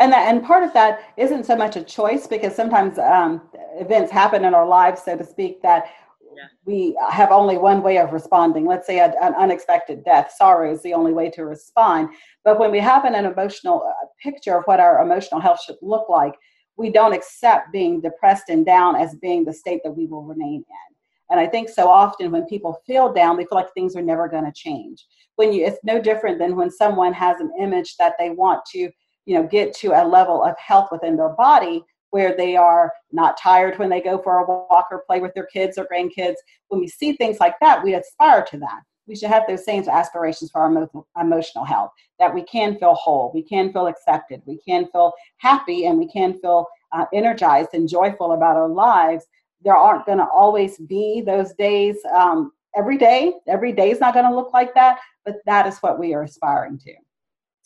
And 0.00 0.12
that, 0.12 0.28
and 0.28 0.42
part 0.42 0.64
of 0.64 0.72
that 0.72 1.12
isn't 1.16 1.44
so 1.44 1.54
much 1.54 1.76
a 1.76 1.82
choice 1.82 2.26
because 2.26 2.54
sometimes 2.54 2.98
um, 2.98 3.42
events 3.74 4.10
happen 4.10 4.44
in 4.44 4.54
our 4.54 4.66
lives, 4.66 5.02
so 5.04 5.16
to 5.16 5.24
speak, 5.24 5.62
that 5.62 5.84
yeah. 6.34 6.44
we 6.64 6.98
have 7.10 7.30
only 7.30 7.58
one 7.58 7.82
way 7.82 7.98
of 7.98 8.12
responding. 8.12 8.66
Let's 8.66 8.86
say 8.86 8.98
a, 8.98 9.12
an 9.20 9.34
unexpected 9.34 10.04
death. 10.04 10.32
Sorrow 10.36 10.72
is 10.72 10.82
the 10.82 10.94
only 10.94 11.12
way 11.12 11.30
to 11.30 11.44
respond. 11.44 12.08
But 12.44 12.58
when 12.58 12.70
we 12.70 12.80
have 12.80 13.04
an, 13.04 13.14
an 13.14 13.26
emotional 13.26 13.86
uh, 13.86 14.06
picture 14.22 14.56
of 14.56 14.64
what 14.64 14.80
our 14.80 15.02
emotional 15.02 15.40
health 15.40 15.60
should 15.62 15.76
look 15.82 16.08
like, 16.08 16.34
we 16.82 16.90
don't 16.90 17.14
accept 17.14 17.72
being 17.72 18.00
depressed 18.00 18.48
and 18.48 18.66
down 18.66 18.96
as 18.96 19.14
being 19.14 19.44
the 19.44 19.52
state 19.52 19.80
that 19.84 19.92
we 19.92 20.06
will 20.06 20.24
remain 20.24 20.56
in. 20.56 20.96
And 21.30 21.38
I 21.40 21.46
think 21.46 21.68
so 21.68 21.88
often 21.88 22.32
when 22.32 22.44
people 22.44 22.82
feel 22.86 23.12
down, 23.12 23.36
they 23.36 23.44
feel 23.44 23.56
like 23.56 23.72
things 23.72 23.96
are 23.96 24.02
never 24.02 24.28
going 24.28 24.44
to 24.44 24.52
change. 24.52 25.06
When 25.36 25.52
you, 25.52 25.64
it's 25.64 25.78
no 25.84 26.00
different 26.00 26.38
than 26.38 26.56
when 26.56 26.70
someone 26.70 27.12
has 27.14 27.40
an 27.40 27.52
image 27.58 27.96
that 27.96 28.14
they 28.18 28.30
want 28.30 28.60
to, 28.72 28.90
you 29.24 29.34
know, 29.34 29.44
get 29.44 29.72
to 29.76 29.92
a 29.92 30.04
level 30.06 30.42
of 30.42 30.58
health 30.58 30.88
within 30.90 31.16
their 31.16 31.30
body 31.30 31.82
where 32.10 32.36
they 32.36 32.56
are 32.56 32.92
not 33.12 33.38
tired 33.40 33.78
when 33.78 33.88
they 33.88 34.00
go 34.00 34.18
for 34.18 34.40
a 34.40 34.46
walk 34.46 34.88
or 34.90 35.04
play 35.06 35.20
with 35.20 35.32
their 35.34 35.46
kids 35.46 35.78
or 35.78 35.86
grandkids. 35.86 36.34
When 36.68 36.80
we 36.80 36.88
see 36.88 37.14
things 37.14 37.38
like 37.40 37.54
that, 37.60 37.82
we 37.82 37.94
aspire 37.94 38.44
to 38.50 38.58
that 38.58 38.82
we 39.06 39.16
should 39.16 39.28
have 39.28 39.44
those 39.48 39.64
same 39.64 39.86
aspirations 39.88 40.50
for 40.50 40.62
our 40.62 41.22
emotional 41.22 41.64
health 41.64 41.90
that 42.18 42.32
we 42.32 42.42
can 42.44 42.78
feel 42.78 42.94
whole 42.94 43.30
we 43.34 43.42
can 43.42 43.72
feel 43.72 43.86
accepted 43.86 44.40
we 44.46 44.58
can 44.66 44.86
feel 44.92 45.12
happy 45.38 45.86
and 45.86 45.98
we 45.98 46.08
can 46.08 46.38
feel 46.40 46.66
uh, 46.92 47.06
energized 47.12 47.70
and 47.72 47.88
joyful 47.88 48.32
about 48.32 48.56
our 48.56 48.68
lives. 48.68 49.24
There 49.62 49.76
aren't 49.76 50.06
going 50.06 50.18
to 50.18 50.26
always 50.26 50.78
be 50.78 51.22
those 51.24 51.52
days 51.54 51.96
um, 52.14 52.52
every 52.76 52.98
day. 52.98 53.34
Every 53.48 53.72
day 53.72 53.90
is 53.90 54.00
not 54.00 54.14
going 54.14 54.28
to 54.28 54.34
look 54.34 54.52
like 54.52 54.74
that 54.74 54.98
but 55.24 55.36
that 55.46 55.66
is 55.66 55.78
what 55.78 55.98
we 55.98 56.14
are 56.14 56.22
aspiring 56.22 56.78
to 56.78 56.94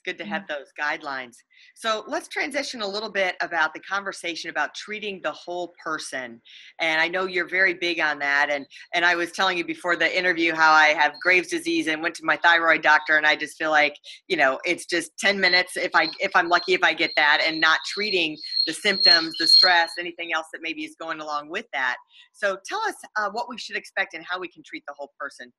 good 0.06 0.16
to 0.18 0.24
have 0.24 0.42
mm. 0.42 0.48
those 0.48 0.68
guidelines. 0.80 1.34
So 1.74 2.04
let's 2.06 2.28
transition 2.28 2.80
a 2.80 2.86
little 2.86 3.10
bit 3.10 3.34
about 3.42 3.74
the 3.74 3.80
conversation 3.80 4.48
about 4.48 4.74
treating 4.74 5.20
the 5.22 5.32
whole 5.32 5.74
person. 5.82 6.40
And 6.80 7.00
I 7.00 7.08
know 7.08 7.26
you're 7.26 7.48
very 7.48 7.74
big 7.74 8.00
on 8.00 8.18
that. 8.20 8.48
And 8.50 8.66
and 8.94 9.04
I 9.04 9.16
was 9.16 9.32
telling 9.32 9.58
you 9.58 9.64
before 9.64 9.96
the 9.96 10.16
interview 10.16 10.54
how 10.54 10.72
I 10.72 10.88
have 10.88 11.12
Graves' 11.22 11.48
disease 11.48 11.88
and 11.88 12.02
went 12.02 12.14
to 12.16 12.24
my 12.24 12.36
thyroid 12.36 12.82
doctor, 12.82 13.16
and 13.16 13.26
I 13.26 13.36
just 13.36 13.58
feel 13.58 13.70
like 13.70 13.96
you 14.28 14.36
know 14.36 14.58
it's 14.64 14.86
just 14.86 15.10
10 15.18 15.38
minutes 15.40 15.76
if 15.76 15.90
I 15.94 16.08
if 16.20 16.30
I'm 16.34 16.48
lucky 16.48 16.74
if 16.74 16.82
I 16.82 16.94
get 16.94 17.10
that, 17.16 17.42
and 17.46 17.60
not 17.60 17.80
treating 17.86 18.36
the 18.66 18.72
symptoms, 18.72 19.34
the 19.38 19.48
stress, 19.48 19.90
anything 19.98 20.32
else 20.32 20.46
that 20.52 20.60
maybe 20.62 20.84
is 20.84 20.94
going 21.00 21.20
along 21.20 21.50
with 21.50 21.66
that. 21.72 21.96
So 22.32 22.58
tell 22.66 22.80
us 22.80 22.94
uh, 23.16 23.30
what 23.30 23.48
we 23.48 23.58
should 23.58 23.76
expect 23.76 24.14
and 24.14 24.24
how 24.24 24.38
we 24.38 24.48
can 24.48 24.62
treat 24.64 24.84
the 24.86 24.94
whole 24.96 25.12
person. 25.18 25.52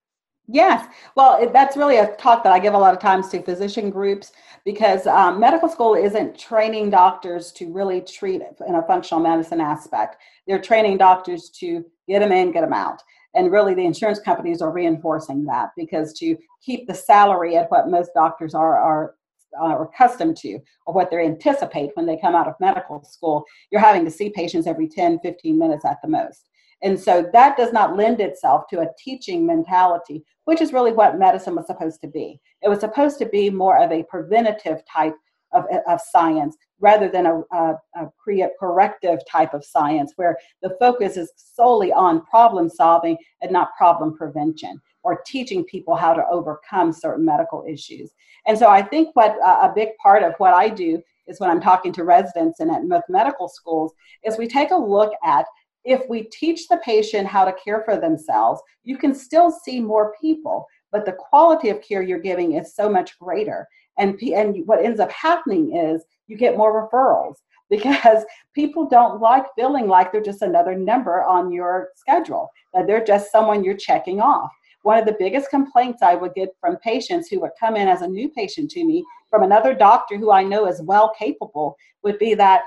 Yes. 0.47 0.87
Well, 1.15 1.49
that's 1.51 1.75
really 1.75 1.97
a 1.97 2.15
talk 2.15 2.43
that 2.43 2.53
I 2.53 2.59
give 2.59 2.73
a 2.73 2.77
lot 2.77 2.93
of 2.93 3.01
times 3.01 3.27
to 3.29 3.41
physician 3.41 3.89
groups 3.89 4.31
because 4.63 5.05
um, 5.05 5.39
medical 5.41 5.67
school 5.67 5.93
isn't 5.93 6.39
training 6.39 6.89
doctors 6.89 7.51
to 7.53 7.71
really 7.71 7.99
treat 7.99 8.41
in 8.65 8.75
a 8.75 8.83
functional 8.83 9.21
medicine 9.21 9.59
aspect. 9.59 10.17
They're 10.47 10.61
training 10.61 10.99
doctors 10.99 11.49
to 11.59 11.83
get 12.07 12.19
them 12.19 12.31
in, 12.31 12.53
get 12.53 12.61
them 12.61 12.71
out. 12.71 13.01
And 13.35 13.51
really, 13.51 13.73
the 13.73 13.85
insurance 13.85 14.19
companies 14.19 14.61
are 14.61 14.71
reinforcing 14.71 15.43
that 15.45 15.71
because 15.75 16.13
to 16.19 16.37
keep 16.63 16.87
the 16.87 16.93
salary 16.95 17.57
at 17.57 17.69
what 17.69 17.89
most 17.89 18.11
doctors 18.15 18.55
are, 18.55 18.77
are 18.77 19.15
are 19.59 19.83
accustomed 19.83 20.37
to 20.37 20.59
or 20.85 20.93
what 20.93 21.09
they 21.09 21.25
anticipate 21.25 21.89
when 21.95 22.05
they 22.05 22.17
come 22.17 22.35
out 22.35 22.47
of 22.47 22.53
medical 22.59 23.03
school, 23.03 23.43
you're 23.71 23.81
having 23.81 24.05
to 24.05 24.11
see 24.11 24.29
patients 24.29 24.67
every 24.67 24.87
10, 24.87 25.19
15 25.19 25.57
minutes 25.57 25.83
at 25.85 25.97
the 26.03 26.07
most. 26.07 26.46
And 26.83 26.99
so 26.99 27.27
that 27.33 27.57
does 27.57 27.73
not 27.73 27.97
lend 27.97 28.21
itself 28.21 28.65
to 28.69 28.81
a 28.81 28.89
teaching 29.03 29.45
mentality, 29.45 30.23
which 30.45 30.61
is 30.61 30.73
really 30.73 30.91
what 30.91 31.17
medicine 31.17 31.55
was 31.55 31.67
supposed 31.67 32.01
to 32.01 32.07
be. 32.07 32.39
It 32.61 32.69
was 32.69 32.79
supposed 32.79 33.17
to 33.19 33.25
be 33.25 33.49
more 33.49 33.81
of 33.81 33.91
a 33.91 34.03
preventative 34.03 34.81
type 34.91 35.15
of, 35.53 35.65
of 35.87 35.99
science 36.01 36.55
rather 36.79 37.09
than 37.09 37.25
a, 37.25 37.41
a, 37.51 37.75
a 37.95 38.49
corrective 38.59 39.19
type 39.29 39.53
of 39.53 39.65
science 39.65 40.13
where 40.15 40.37
the 40.61 40.75
focus 40.79 41.17
is 41.17 41.31
solely 41.35 41.91
on 41.91 42.25
problem 42.25 42.69
solving 42.69 43.17
and 43.41 43.51
not 43.51 43.75
problem 43.77 44.15
prevention 44.15 44.79
or 45.03 45.21
teaching 45.25 45.63
people 45.63 45.95
how 45.95 46.13
to 46.13 46.23
overcome 46.29 46.91
certain 46.91 47.25
medical 47.25 47.63
issues. 47.67 48.11
And 48.45 48.57
so 48.57 48.69
I 48.69 48.81
think 48.81 49.15
what 49.15 49.37
uh, 49.43 49.59
a 49.63 49.71
big 49.73 49.89
part 50.01 50.21
of 50.21 50.33
what 50.37 50.53
I 50.53 50.69
do 50.69 51.01
is 51.27 51.39
when 51.39 51.49
I'm 51.49 51.61
talking 51.61 51.91
to 51.93 52.03
residents 52.03 52.59
and 52.59 52.71
at 52.71 53.09
medical 53.09 53.47
schools 53.47 53.93
is 54.23 54.37
we 54.37 54.47
take 54.47 54.71
a 54.71 54.75
look 54.75 55.13
at 55.23 55.45
if 55.87 56.07
we 56.09 56.23
teach 56.23 56.67
the 56.67 56.77
patient 56.83 57.25
how 57.25 57.45
to 57.45 57.53
care 57.53 57.81
for 57.85 57.97
themselves, 57.97 58.61
you 58.83 58.97
can 58.97 59.15
still 59.15 59.49
see 59.49 59.79
more 59.79 60.13
people, 60.21 60.67
but 60.91 61.05
the 61.05 61.13
quality 61.13 61.69
of 61.69 61.81
care 61.81 62.01
you're 62.01 62.19
giving 62.19 62.53
is 62.53 62.75
so 62.75 62.89
much 62.89 63.17
greater. 63.17 63.65
And, 63.97 64.19
and 64.21 64.67
what 64.67 64.83
ends 64.83 64.99
up 64.99 65.11
happening 65.11 65.75
is 65.75 66.03
you 66.27 66.37
get 66.37 66.57
more 66.57 66.89
referrals 66.89 67.35
because 67.69 68.23
people 68.53 68.87
don't 68.87 69.21
like 69.21 69.45
feeling 69.55 69.87
like 69.87 70.11
they're 70.11 70.21
just 70.21 70.41
another 70.41 70.75
number 70.75 71.23
on 71.23 71.51
your 71.51 71.89
schedule, 71.95 72.49
that 72.73 72.85
they're 72.85 73.03
just 73.03 73.31
someone 73.31 73.63
you're 73.63 73.75
checking 73.75 74.19
off. 74.19 74.51
One 74.83 74.97
of 74.97 75.05
the 75.05 75.15
biggest 75.17 75.49
complaints 75.49 76.01
I 76.01 76.15
would 76.15 76.33
get 76.33 76.49
from 76.61 76.77
patients 76.77 77.27
who 77.27 77.41
would 77.41 77.51
come 77.59 77.75
in 77.75 77.87
as 77.87 78.01
a 78.01 78.07
new 78.07 78.29
patient 78.29 78.71
to 78.71 78.85
me 78.85 79.05
from 79.29 79.43
another 79.43 79.73
doctor 79.73 80.17
who 80.17 80.31
I 80.31 80.43
know 80.43 80.67
is 80.67 80.81
well 80.81 81.13
capable 81.17 81.75
would 82.03 82.19
be 82.19 82.33
that 82.35 82.61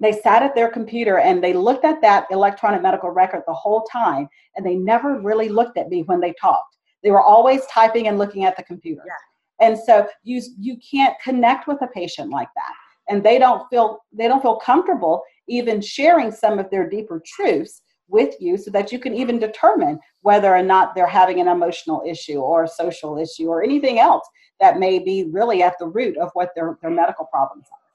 they 0.00 0.12
sat 0.12 0.42
at 0.42 0.54
their 0.54 0.70
computer 0.70 1.18
and 1.18 1.42
they 1.42 1.52
looked 1.52 1.84
at 1.84 2.00
that 2.02 2.26
electronic 2.30 2.82
medical 2.82 3.10
record 3.10 3.42
the 3.46 3.54
whole 3.54 3.82
time 3.84 4.28
and 4.54 4.64
they 4.64 4.74
never 4.74 5.20
really 5.20 5.48
looked 5.48 5.78
at 5.78 5.88
me 5.88 6.02
when 6.02 6.20
they 6.20 6.34
talked 6.40 6.76
they 7.02 7.10
were 7.10 7.22
always 7.22 7.64
typing 7.66 8.08
and 8.08 8.18
looking 8.18 8.44
at 8.44 8.56
the 8.56 8.62
computer 8.64 9.02
yeah. 9.06 9.66
and 9.66 9.78
so 9.78 10.06
you 10.22 10.42
you 10.58 10.76
can't 10.78 11.14
connect 11.22 11.66
with 11.66 11.80
a 11.82 11.88
patient 11.88 12.30
like 12.30 12.48
that 12.56 12.72
and 13.08 13.22
they 13.22 13.38
don't 13.38 13.68
feel 13.70 14.00
they 14.12 14.28
don't 14.28 14.42
feel 14.42 14.56
comfortable 14.56 15.22
even 15.48 15.80
sharing 15.80 16.30
some 16.30 16.58
of 16.58 16.70
their 16.70 16.88
deeper 16.88 17.22
truths 17.24 17.82
with 18.08 18.34
you 18.40 18.56
so 18.56 18.70
that 18.70 18.92
you 18.92 18.98
can 18.98 19.14
even 19.14 19.38
determine 19.38 19.98
whether 20.22 20.54
or 20.54 20.62
not 20.62 20.94
they're 20.94 21.06
having 21.06 21.40
an 21.40 21.48
emotional 21.48 22.02
issue 22.06 22.38
or 22.38 22.64
a 22.64 22.68
social 22.68 23.18
issue 23.18 23.48
or 23.48 23.62
anything 23.62 23.98
else 23.98 24.26
that 24.60 24.78
may 24.78 24.98
be 24.98 25.24
really 25.30 25.62
at 25.62 25.74
the 25.78 25.86
root 25.86 26.16
of 26.16 26.30
what 26.34 26.50
their, 26.54 26.78
their 26.82 26.90
medical 26.90 27.26
problems 27.26 27.66
are. 27.72 27.85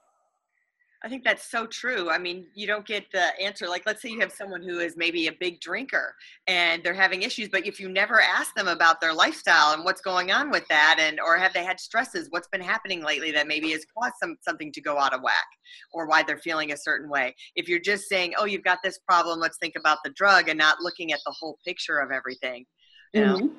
I 1.04 1.08
think 1.08 1.24
that's 1.24 1.50
so 1.50 1.66
true. 1.66 2.10
I 2.10 2.18
mean, 2.18 2.46
you 2.54 2.66
don't 2.66 2.86
get 2.86 3.10
the 3.12 3.38
answer. 3.40 3.68
Like, 3.68 3.82
let's 3.86 4.00
say 4.00 4.10
you 4.10 4.20
have 4.20 4.30
someone 4.30 4.62
who 4.62 4.78
is 4.78 4.96
maybe 4.96 5.26
a 5.26 5.32
big 5.32 5.60
drinker 5.60 6.14
and 6.46 6.82
they're 6.84 6.94
having 6.94 7.22
issues, 7.22 7.48
but 7.48 7.66
if 7.66 7.80
you 7.80 7.88
never 7.88 8.20
ask 8.20 8.54
them 8.54 8.68
about 8.68 9.00
their 9.00 9.12
lifestyle 9.12 9.74
and 9.74 9.84
what's 9.84 10.00
going 10.00 10.30
on 10.30 10.50
with 10.50 10.66
that, 10.68 10.98
and 11.00 11.18
or 11.18 11.36
have 11.36 11.52
they 11.52 11.64
had 11.64 11.80
stresses, 11.80 12.28
what's 12.30 12.46
been 12.48 12.60
happening 12.60 13.02
lately 13.02 13.32
that 13.32 13.48
maybe 13.48 13.72
has 13.72 13.84
caused 13.98 14.14
some 14.22 14.36
something 14.42 14.70
to 14.72 14.80
go 14.80 14.96
out 14.96 15.12
of 15.12 15.22
whack, 15.22 15.46
or 15.92 16.06
why 16.06 16.22
they're 16.22 16.38
feeling 16.38 16.72
a 16.72 16.76
certain 16.76 17.10
way. 17.10 17.34
If 17.56 17.68
you're 17.68 17.80
just 17.80 18.08
saying, 18.08 18.34
"Oh, 18.38 18.44
you've 18.44 18.64
got 18.64 18.78
this 18.84 18.98
problem, 18.98 19.40
let's 19.40 19.58
think 19.58 19.74
about 19.76 19.98
the 20.04 20.10
drug," 20.10 20.48
and 20.48 20.58
not 20.58 20.80
looking 20.80 21.12
at 21.12 21.20
the 21.26 21.34
whole 21.38 21.58
picture 21.66 21.98
of 21.98 22.12
everything, 22.12 22.64
you 23.12 23.24
know. 23.24 23.36
Mm-hmm. 23.36 23.58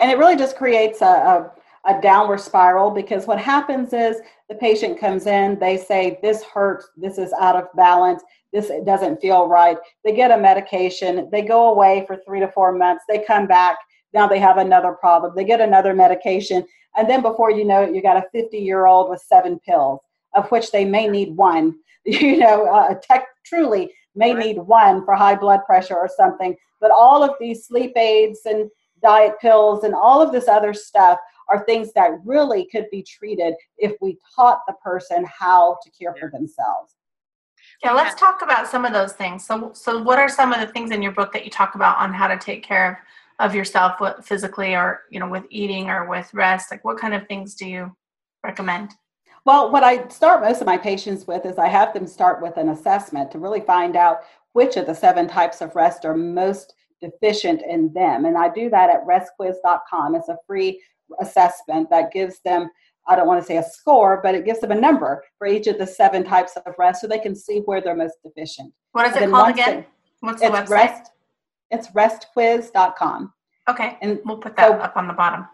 And 0.00 0.10
it 0.10 0.18
really 0.18 0.36
just 0.36 0.56
creates 0.56 1.02
a, 1.02 1.04
a 1.04 1.52
a 1.86 2.00
downward 2.00 2.40
spiral 2.40 2.90
because 2.90 3.26
what 3.26 3.38
happens 3.38 3.92
is 3.92 4.16
the 4.48 4.54
patient 4.54 4.98
comes 4.98 5.26
in, 5.26 5.58
they 5.58 5.76
say, 5.76 6.18
This 6.22 6.42
hurts, 6.42 6.88
this 6.96 7.18
is 7.18 7.32
out 7.34 7.56
of 7.56 7.68
balance, 7.74 8.22
this 8.52 8.70
doesn't 8.86 9.20
feel 9.20 9.48
right. 9.48 9.76
They 10.04 10.14
get 10.14 10.30
a 10.30 10.38
medication, 10.38 11.28
they 11.30 11.42
go 11.42 11.70
away 11.70 12.04
for 12.06 12.16
three 12.16 12.40
to 12.40 12.48
four 12.48 12.72
months, 12.72 13.04
they 13.08 13.24
come 13.24 13.46
back, 13.46 13.76
now 14.12 14.26
they 14.26 14.38
have 14.38 14.58
another 14.58 14.92
problem, 14.92 15.34
they 15.34 15.44
get 15.44 15.60
another 15.60 15.94
medication, 15.94 16.64
and 16.96 17.08
then 17.08 17.22
before 17.22 17.50
you 17.50 17.64
know 17.64 17.82
it, 17.82 17.94
you 17.94 18.02
got 18.02 18.16
a 18.16 18.24
50 18.32 18.56
year 18.58 18.86
old 18.86 19.10
with 19.10 19.20
seven 19.20 19.58
pills, 19.60 20.00
of 20.34 20.48
which 20.50 20.70
they 20.70 20.84
may 20.84 21.08
need 21.08 21.36
one. 21.36 21.76
You 22.06 22.36
know, 22.36 22.66
uh, 22.66 22.96
tech 23.00 23.24
truly 23.46 23.90
may 24.14 24.34
need 24.34 24.58
one 24.58 25.06
for 25.06 25.14
high 25.14 25.36
blood 25.36 25.60
pressure 25.64 25.96
or 25.96 26.10
something, 26.14 26.54
but 26.78 26.90
all 26.90 27.22
of 27.22 27.30
these 27.40 27.66
sleep 27.66 27.96
aids 27.96 28.40
and 28.44 28.70
diet 29.02 29.34
pills 29.40 29.84
and 29.84 29.94
all 29.94 30.20
of 30.20 30.30
this 30.30 30.46
other 30.46 30.74
stuff 30.74 31.18
are 31.48 31.64
things 31.64 31.92
that 31.94 32.12
really 32.24 32.66
could 32.66 32.86
be 32.90 33.02
treated 33.02 33.54
if 33.78 33.92
we 34.00 34.18
taught 34.34 34.60
the 34.66 34.74
person 34.82 35.26
how 35.26 35.78
to 35.82 35.90
care 35.90 36.14
for 36.18 36.30
themselves. 36.30 36.96
Yeah, 37.82 37.92
let's 37.92 38.18
talk 38.18 38.42
about 38.42 38.68
some 38.68 38.84
of 38.84 38.92
those 38.92 39.12
things. 39.12 39.44
So, 39.44 39.72
so 39.74 40.02
what 40.02 40.18
are 40.18 40.28
some 40.28 40.52
of 40.52 40.60
the 40.60 40.72
things 40.72 40.90
in 40.90 41.02
your 41.02 41.12
book 41.12 41.32
that 41.32 41.44
you 41.44 41.50
talk 41.50 41.74
about 41.74 41.98
on 41.98 42.12
how 42.12 42.28
to 42.28 42.38
take 42.38 42.62
care 42.62 42.90
of 42.90 42.96
of 43.38 43.54
yourself, 43.54 44.00
what 44.00 44.24
physically, 44.24 44.74
or 44.74 45.02
you 45.10 45.20
know, 45.20 45.28
with 45.28 45.44
eating 45.50 45.90
or 45.90 46.08
with 46.08 46.32
rest? 46.34 46.70
Like, 46.70 46.84
what 46.84 46.98
kind 46.98 47.14
of 47.14 47.26
things 47.26 47.54
do 47.54 47.66
you 47.66 47.96
recommend? 48.42 48.92
Well, 49.44 49.70
what 49.70 49.84
I 49.84 50.08
start 50.08 50.42
most 50.42 50.60
of 50.60 50.66
my 50.66 50.78
patients 50.78 51.26
with 51.26 51.44
is 51.44 51.58
I 51.58 51.68
have 51.68 51.92
them 51.92 52.06
start 52.06 52.40
with 52.40 52.56
an 52.56 52.70
assessment 52.70 53.30
to 53.32 53.38
really 53.38 53.60
find 53.60 53.96
out 53.96 54.20
which 54.52 54.76
of 54.76 54.86
the 54.86 54.94
seven 54.94 55.28
types 55.28 55.60
of 55.60 55.74
rest 55.74 56.04
are 56.04 56.16
most 56.16 56.74
deficient 57.10 57.62
in 57.68 57.92
them. 57.92 58.24
And 58.24 58.36
I 58.36 58.48
do 58.48 58.70
that 58.70 58.90
at 58.90 59.06
restquiz.com. 59.06 60.14
It's 60.14 60.28
a 60.28 60.38
free 60.46 60.80
assessment 61.20 61.90
that 61.90 62.12
gives 62.12 62.40
them 62.44 62.70
I 63.06 63.16
don't 63.16 63.26
want 63.26 63.40
to 63.40 63.46
say 63.46 63.58
a 63.58 63.62
score, 63.62 64.20
but 64.22 64.34
it 64.34 64.44
gives 64.44 64.60
them 64.60 64.70
a 64.70 64.74
number 64.74 65.22
for 65.36 65.46
each 65.46 65.66
of 65.66 65.78
the 65.78 65.86
seven 65.86 66.24
types 66.24 66.56
of 66.56 66.74
rest 66.78 67.00
so 67.00 67.06
they 67.06 67.18
can 67.18 67.34
see 67.34 67.58
where 67.66 67.80
they're 67.80 67.94
most 67.94 68.16
deficient. 68.24 68.72
What 68.92 69.06
is 69.06 69.16
it 69.16 69.30
called 69.30 69.50
again? 69.50 69.84
What's 70.20 70.40
the 70.40 70.48
website? 70.48 70.68
Rest, 70.70 71.10
it's 71.70 71.88
restquiz.com. 71.88 73.32
Okay. 73.68 73.98
And 74.00 74.20
we'll 74.24 74.38
put 74.38 74.56
that 74.56 74.68
so, 74.68 74.74
up 74.76 74.96
on 74.96 75.06
the 75.06 75.12
bottom. 75.12 75.46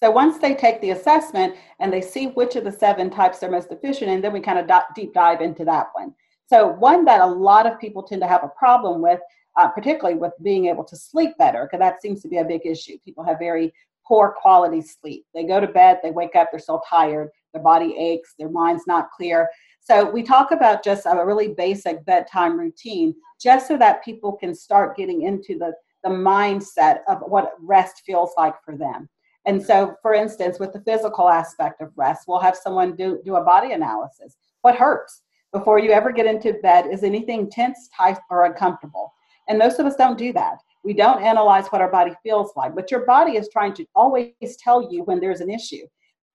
So 0.00 0.10
once 0.10 0.38
they 0.38 0.54
take 0.54 0.80
the 0.80 0.90
assessment 0.90 1.56
and 1.80 1.92
they 1.92 2.00
see 2.00 2.28
which 2.28 2.56
of 2.56 2.64
the 2.64 2.72
seven 2.72 3.10
types 3.10 3.38
they're 3.38 3.50
most 3.50 3.68
deficient 3.68 4.10
in, 4.10 4.20
then 4.20 4.32
we 4.32 4.40
kind 4.40 4.58
of 4.58 4.82
deep 4.94 5.14
dive 5.14 5.40
into 5.40 5.64
that 5.64 5.88
one. 5.92 6.14
So 6.46 6.68
one 6.68 7.04
that 7.04 7.20
a 7.20 7.26
lot 7.26 7.66
of 7.66 7.78
people 7.78 8.02
tend 8.02 8.22
to 8.22 8.28
have 8.28 8.42
a 8.42 8.48
problem 8.48 9.02
with, 9.02 9.20
uh, 9.58 9.68
particularly 9.68 10.18
with 10.18 10.32
being 10.42 10.66
able 10.66 10.84
to 10.84 10.96
sleep 10.96 11.32
better, 11.38 11.64
because 11.64 11.80
that 11.80 12.00
seems 12.00 12.22
to 12.22 12.28
be 12.28 12.38
a 12.38 12.44
big 12.44 12.64
issue. 12.64 12.96
People 13.04 13.24
have 13.24 13.38
very 13.38 13.74
poor 14.06 14.34
quality 14.40 14.80
sleep. 14.80 15.26
They 15.34 15.44
go 15.44 15.60
to 15.60 15.66
bed, 15.66 15.98
they 16.02 16.12
wake 16.12 16.34
up, 16.34 16.48
they're 16.50 16.60
so 16.60 16.80
tired, 16.88 17.28
their 17.52 17.62
body 17.62 17.94
aches, 17.98 18.34
their 18.38 18.48
mind's 18.48 18.86
not 18.86 19.10
clear. 19.10 19.48
So 19.80 20.08
we 20.10 20.22
talk 20.22 20.50
about 20.50 20.84
just 20.84 21.06
a 21.06 21.24
really 21.24 21.48
basic 21.48 22.04
bedtime 22.04 22.58
routine, 22.58 23.14
just 23.40 23.68
so 23.68 23.76
that 23.78 24.04
people 24.04 24.32
can 24.32 24.54
start 24.54 24.96
getting 24.96 25.22
into 25.22 25.58
the, 25.58 25.72
the 26.04 26.10
mindset 26.10 27.00
of 27.08 27.18
what 27.26 27.54
rest 27.60 28.02
feels 28.06 28.30
like 28.36 28.54
for 28.64 28.76
them. 28.76 29.08
And 29.44 29.62
so, 29.62 29.94
for 30.02 30.14
instance, 30.14 30.58
with 30.58 30.72
the 30.72 30.82
physical 30.82 31.28
aspect 31.28 31.80
of 31.80 31.90
rest, 31.96 32.24
we'll 32.26 32.38
have 32.38 32.56
someone 32.56 32.96
do, 32.96 33.20
do 33.24 33.36
a 33.36 33.44
body 33.44 33.72
analysis. 33.72 34.36
What 34.62 34.76
hurts 34.76 35.22
before 35.52 35.78
you 35.78 35.90
ever 35.90 36.12
get 36.12 36.26
into 36.26 36.52
bed? 36.62 36.86
Is 36.92 37.02
anything 37.02 37.50
tense, 37.50 37.88
tight, 37.96 38.18
or 38.30 38.44
uncomfortable? 38.44 39.14
And 39.48 39.58
most 39.58 39.78
of 39.78 39.86
us 39.86 39.96
don't 39.96 40.18
do 40.18 40.32
that. 40.34 40.58
We 40.84 40.92
don't 40.92 41.22
analyze 41.22 41.68
what 41.68 41.80
our 41.80 41.90
body 41.90 42.12
feels 42.22 42.52
like, 42.56 42.74
but 42.74 42.90
your 42.90 43.04
body 43.04 43.36
is 43.36 43.48
trying 43.52 43.74
to 43.74 43.86
always 43.94 44.32
tell 44.62 44.92
you 44.92 45.02
when 45.04 45.20
there's 45.20 45.40
an 45.40 45.50
issue. 45.50 45.86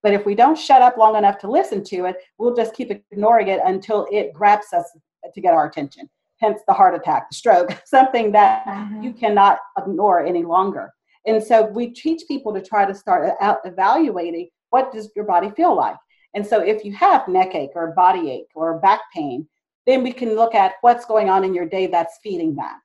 But 0.02 0.14
if 0.14 0.26
we 0.26 0.36
don't 0.36 0.58
shut 0.58 0.82
up 0.82 0.98
long 0.98 1.16
enough 1.16 1.38
to 1.40 1.50
listen 1.50 1.84
to 1.86 2.06
it, 2.06 2.18
we'll 2.38 2.56
just 2.56 2.76
keep 2.76 2.92
ignoring 2.92 3.48
it 3.48 3.62
until 3.64 4.06
it 4.12 4.34
grabs 4.34 4.74
us 4.74 4.86
to 5.34 5.42
get 5.42 5.54
our 5.54 5.68
attention. 5.68 6.10
Hence 6.42 6.60
the 6.68 6.74
heart 6.74 6.94
attack, 6.94 7.30
the 7.30 7.36
stroke, 7.36 7.82
something 7.86 8.32
that 8.34 8.66
mm-hmm. 8.66 9.02
you 9.02 9.14
cannot 9.14 9.60
ignore 9.78 10.26
any 10.26 10.44
longer. 10.44 10.92
And 11.26 11.42
so 11.42 11.68
we 11.68 11.88
teach 11.88 12.24
people 12.28 12.54
to 12.54 12.62
try 12.62 12.86
to 12.86 12.94
start 12.94 13.34
out 13.40 13.60
evaluating 13.64 14.50
what 14.72 14.92
does 14.92 15.10
your 15.16 15.24
body 15.24 15.52
feel 15.52 15.74
like. 15.74 15.96
And 16.34 16.46
so 16.46 16.60
if 16.60 16.84
you 16.84 16.92
have 16.94 17.28
neck 17.28 17.56
ache 17.56 17.72
or 17.76 17.94
body 17.96 18.30
ache 18.30 18.50
or 18.56 18.80
back 18.80 19.02
pain, 19.14 19.48
then 19.86 20.04
we 20.04 20.12
can 20.12 20.36
look 20.36 20.54
at 20.54 20.74
what's 20.82 21.06
going 21.06 21.30
on 21.30 21.44
in 21.44 21.54
your 21.54 21.68
day 21.68 21.88
that's 21.88 22.18
feeding 22.24 22.56
that 22.56 22.78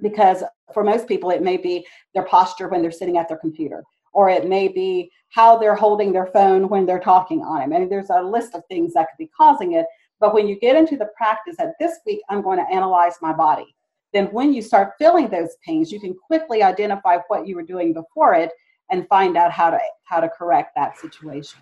because 0.00 0.42
for 0.72 0.82
most 0.82 1.06
people 1.06 1.30
it 1.30 1.42
may 1.42 1.56
be 1.56 1.86
their 2.14 2.24
posture 2.24 2.68
when 2.68 2.80
they're 2.80 2.90
sitting 2.90 3.18
at 3.18 3.28
their 3.28 3.38
computer 3.38 3.82
or 4.12 4.28
it 4.28 4.48
may 4.48 4.68
be 4.68 5.10
how 5.30 5.56
they're 5.56 5.74
holding 5.74 6.12
their 6.12 6.26
phone 6.26 6.68
when 6.68 6.84
they're 6.86 7.00
talking 7.00 7.42
on 7.42 7.60
it. 7.60 7.64
I 7.64 7.66
mean, 7.66 7.88
there's 7.88 8.10
a 8.10 8.22
list 8.22 8.54
of 8.54 8.62
things 8.66 8.92
that 8.94 9.08
could 9.08 9.18
be 9.18 9.30
causing 9.36 9.72
it. 9.72 9.86
But 10.20 10.34
when 10.34 10.46
you 10.46 10.58
get 10.58 10.76
into 10.76 10.96
the 10.96 11.08
practice 11.16 11.56
that 11.58 11.74
this 11.80 11.98
week 12.06 12.20
I'm 12.28 12.42
going 12.42 12.58
to 12.58 12.70
analyze 12.72 13.14
my 13.20 13.32
body, 13.32 13.74
then 14.12 14.26
when 14.26 14.52
you 14.52 14.60
start 14.60 14.92
feeling 14.98 15.28
those 15.28 15.56
pains, 15.64 15.90
you 15.90 15.98
can 15.98 16.14
quickly 16.14 16.62
identify 16.62 17.18
what 17.28 17.46
you 17.46 17.56
were 17.56 17.62
doing 17.62 17.94
before 17.94 18.34
it 18.34 18.50
and 18.90 19.08
find 19.08 19.36
out 19.36 19.50
how 19.50 19.70
to 19.70 19.78
how 20.04 20.20
to 20.20 20.28
correct 20.28 20.72
that 20.76 20.98
situation. 20.98 21.60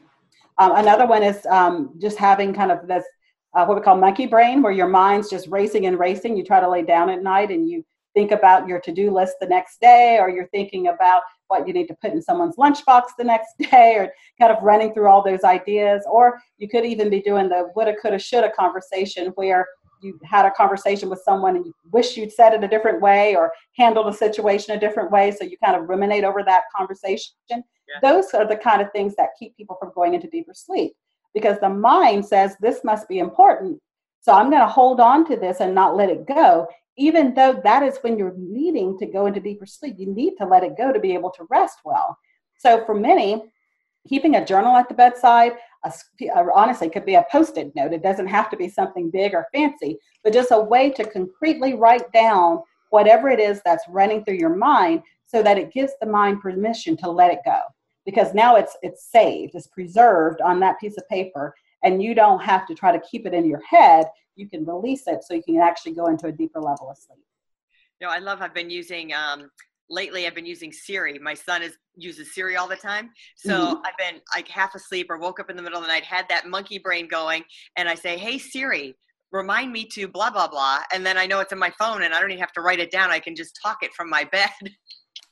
Um, 0.59 0.75
another 0.75 1.07
one 1.07 1.23
is 1.23 1.47
um, 1.47 1.95
just 2.01 2.19
having 2.19 2.53
kind 2.53 2.73
of 2.73 2.89
this 2.89 3.05
uh, 3.55 3.65
what 3.65 3.77
we 3.77 3.83
call 3.83 3.97
monkey 3.97 4.27
brain, 4.27 4.63
where 4.63 4.73
your 4.73 4.89
mind's 4.89 5.31
just 5.31 5.47
racing 5.49 5.87
and 5.87 5.99
racing. 5.99 6.37
You 6.37 6.45
try 6.45 6.61
to 6.61 6.69
lay 6.69 6.83
down 6.83 7.09
at 7.09 7.23
night 7.23 7.51
and 7.51 7.69
you 7.69 7.85
think 8.15 8.31
about 8.31 8.67
your 8.67 8.81
to-do 8.81 9.11
list 9.11 9.37
the 9.41 9.47
next 9.47 9.81
day, 9.81 10.19
or 10.21 10.29
you're 10.29 10.49
thinking 10.49 10.89
about 10.89 11.23
what 11.49 11.67
you 11.67 11.73
need 11.73 11.89
to 11.89 11.97
put 12.03 12.13
in 12.13 12.23
someone's 12.23 12.57
lunchbox 12.57 13.05
the 13.19 13.25
next 13.25 13.55
day, 13.71 13.95
or 13.97 14.13
kind 14.41 14.57
of 14.57 14.63
running 14.63 14.93
through 14.93 15.09
all 15.09 15.23
those 15.23 15.45
ideas. 15.45 16.05
Or 16.11 16.41
you 16.59 16.69
could 16.69 16.85
even 16.85 17.11
be 17.11 17.21
doing 17.21 17.49
the 17.49 17.71
woulda, 17.75 17.95
coulda, 18.01 18.19
shoulda 18.19 18.51
conversation 18.57 19.33
where 19.35 19.67
you 20.03 20.19
had 20.25 20.47
a 20.47 20.51
conversation 20.53 21.11
with 21.11 21.21
someone 21.25 21.57
and 21.57 21.67
you 21.67 21.75
wish 21.93 22.17
you'd 22.17 22.33
said 22.33 22.55
it 22.55 22.65
a 22.65 22.69
different 22.69 23.03
way 23.03 23.37
or 23.37 23.53
handled 23.77 24.07
a 24.07 24.17
situation 24.17 24.75
a 24.75 24.81
different 24.81 25.11
way, 25.11 25.31
so 25.31 25.45
you 25.45 25.57
kind 25.63 25.77
of 25.77 25.89
ruminate 25.89 26.25
over 26.25 26.43
that 26.43 26.63
conversation. 26.75 27.33
Yeah. 27.51 27.63
Those 28.03 28.33
are 28.35 28.47
the 28.47 28.57
kind 28.57 28.81
of 28.81 28.91
things 28.93 29.15
that 29.17 29.31
keep 29.39 29.57
people 29.57 29.77
from 29.79 29.93
going 29.95 30.15
into 30.15 30.29
deeper 30.29 30.53
sleep 30.55 30.93
because 31.35 31.59
the 31.61 31.69
mind 31.69 32.25
says 32.25 32.57
this 32.61 32.83
must 32.85 33.09
be 33.09 33.19
important. 33.19 33.79
So 34.21 34.33
I'm 34.33 34.51
going 34.51 34.63
to 34.63 34.69
hold 34.69 35.01
on 35.01 35.27
to 35.29 35.37
this 35.37 35.61
and 35.61 35.75
not 35.75 35.97
let 35.97 36.11
it 36.11 36.27
go, 36.27 36.67
even 37.01 37.33
though 37.33 37.59
that 37.65 37.83
is 37.83 37.97
when 38.03 38.19
you're 38.19 38.35
needing 38.37 38.99
to 38.99 39.07
go 39.07 39.25
into 39.25 39.41
deeper 39.41 39.65
sleep. 39.65 39.97
You 39.99 40.15
need 40.15 40.35
to 40.37 40.45
let 40.45 40.63
it 40.63 40.77
go 40.77 40.93
to 40.93 41.01
be 41.01 41.15
able 41.15 41.31
to 41.31 41.47
rest 41.49 41.79
well. 41.83 42.17
So 42.59 42.85
for 42.85 42.95
many, 42.95 43.43
keeping 44.07 44.37
a 44.37 44.45
journal 44.45 44.77
at 44.77 44.87
the 44.89 44.95
bedside, 44.95 45.53
a, 45.83 45.93
honestly, 46.55 46.91
could 46.91 47.07
be 47.07 47.15
a 47.15 47.25
post 47.33 47.57
it 47.57 47.75
note. 47.75 47.95
It 47.95 48.03
doesn't 48.03 48.27
have 48.27 48.51
to 48.51 48.57
be 48.57 48.69
something 48.69 49.11
big 49.11 49.33
or 49.33 49.47
fancy, 49.55 49.99
but 50.23 50.35
just 50.35 50.51
a 50.51 50.61
way 50.61 50.91
to 50.91 51.05
concretely 51.11 51.73
write 51.73 52.13
down 52.13 52.63
whatever 52.91 53.31
it 53.31 53.41
is 53.41 53.63
that's 53.65 53.89
running 53.89 54.23
through 54.23 54.35
your 54.35 54.55
mind 54.55 55.03
so 55.25 55.43
that 55.43 55.57
it 55.57 55.73
gives 55.73 55.95
the 56.01 56.07
mind 56.07 56.43
permission 56.43 56.99
to 56.99 57.11
let 57.11 57.33
it 57.33 57.41
go 57.47 57.61
because 58.05 58.35
now 58.35 58.57
it's 58.57 58.77
it's 58.83 59.07
saved 59.11 59.55
it's 59.55 59.69
preserved 59.69 60.41
on 60.41 60.59
that 60.59 60.79
piece 60.81 60.97
of 60.99 61.09
paper 61.09 61.55
and 61.83 62.03
you 62.03 62.15
don't 62.15 62.43
have 62.43 62.67
to 62.67 62.75
try 62.75 62.93
to 62.93 63.01
keep 63.01 63.27
it 63.27 63.35
in 63.35 63.47
your 63.47 63.63
head 63.69 64.07
you 64.41 64.49
can 64.49 64.65
release 64.65 65.07
it 65.07 65.23
so 65.23 65.35
you 65.35 65.43
can 65.43 65.59
actually 65.59 65.93
go 65.93 66.07
into 66.07 66.27
a 66.27 66.33
deeper 66.33 66.61
level 66.61 66.91
of 66.91 66.97
sleep. 66.97 67.19
You 68.01 68.07
know 68.07 68.13
i 68.13 68.19
love 68.19 68.41
i've 68.41 68.55
been 68.55 68.71
using 68.71 69.13
um, 69.13 69.51
lately 69.91 70.27
i've 70.27 70.35
been 70.35 70.47
using 70.47 70.73
siri. 70.73 71.19
My 71.19 71.35
son 71.35 71.63
is 71.63 71.77
uses 71.97 72.35
siri 72.35 72.57
all 72.57 72.69
the 72.69 72.77
time. 72.77 73.11
So 73.37 73.51
mm-hmm. 73.51 73.83
i've 73.85 73.99
been 73.99 74.21
like 74.35 74.49
half 74.49 74.75
asleep 74.75 75.09
or 75.11 75.19
woke 75.19 75.39
up 75.39 75.51
in 75.51 75.57
the 75.57 75.63
middle 75.63 75.79
of 75.79 75.85
the 75.85 75.93
night 75.93 76.05
had 76.05 76.27
that 76.31 76.47
monkey 76.47 76.79
brain 76.79 77.07
going 77.09 77.45
and 77.77 77.89
i 77.89 77.95
say 77.95 78.17
hey 78.17 78.39
siri 78.39 78.97
remind 79.33 79.71
me 79.73 79.85
to 79.85 80.09
blah 80.09 80.31
blah 80.31 80.49
blah 80.49 80.81
and 80.95 81.05
then 81.05 81.19
i 81.19 81.27
know 81.27 81.41
it's 81.41 81.53
in 81.53 81.59
my 81.59 81.71
phone 81.79 82.03
and 82.03 82.15
i 82.15 82.21
don't 82.21 82.31
even 82.31 82.41
have 82.41 82.53
to 82.53 82.63
write 82.63 82.81
it 82.81 82.91
down. 82.91 83.11
I 83.11 83.21
can 83.21 83.37
just 83.37 83.59
talk 83.63 83.79
it 83.83 83.93
from 83.93 84.09
my 84.09 84.25
bed. 84.33 84.51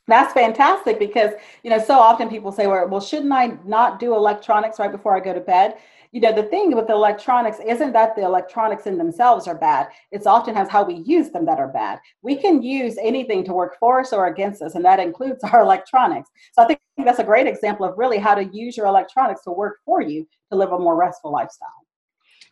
That's 0.09 0.33
fantastic 0.33 0.99
because 0.99 1.33
you 1.63 1.71
know 1.71 1.79
so 1.79 1.99
often 1.99 2.31
people 2.31 2.51
say, 2.51 2.67
"Well, 2.67 2.89
well, 2.89 3.01
shouldn't 3.01 3.31
I 3.31 3.59
not 3.67 4.01
do 4.01 4.15
electronics 4.15 4.79
right 4.79 4.91
before 4.91 5.15
I 5.15 5.21
go 5.21 5.35
to 5.35 5.41
bed?" 5.41 5.77
You 6.13 6.21
know, 6.21 6.33
the 6.33 6.45
thing 6.45 6.75
with 6.75 6.87
the 6.87 6.95
electronics 6.95 7.59
isn't 7.65 7.93
that 7.93 8.17
the 8.17 8.23
electronics 8.23 8.87
in 8.87 8.97
themselves 8.97 9.47
are 9.47 9.55
bad. 9.55 9.89
It's 10.11 10.27
oftentimes 10.27 10.71
how 10.71 10.85
we 10.85 11.03
use 11.07 11.31
them 11.31 11.45
that 11.47 11.59
are 11.59 11.69
bad. 11.69 11.99
We 12.23 12.37
can 12.37 12.63
use 12.63 12.97
anything 13.01 13.45
to 13.45 13.53
work 13.53 13.77
for 13.79 14.01
us 14.01 14.13
or 14.13 14.27
against 14.27 14.63
us, 14.63 14.75
and 14.75 14.85
that 14.85 15.01
includes 15.01 15.45
our 15.45 15.61
electronics. 15.69 16.31
So 16.53 16.63
I 16.63 16.67
think 16.67 16.81
that's 16.99 17.19
a 17.19 17.25
great 17.25 17.47
example 17.47 17.85
of 17.85 17.99
really 17.99 18.19
how 18.19 18.35
to 18.35 18.45
use 18.45 18.77
your 18.77 18.87
electronics 18.87 19.43
to 19.45 19.51
work 19.51 19.79
for 19.85 20.01
you 20.01 20.27
to 20.51 20.57
live 20.57 20.73
a 20.73 20.79
more 20.79 20.97
restful 20.97 21.33
lifestyle. 21.33 21.69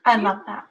I 0.05 0.17
love 0.17 0.39
that 0.47 0.67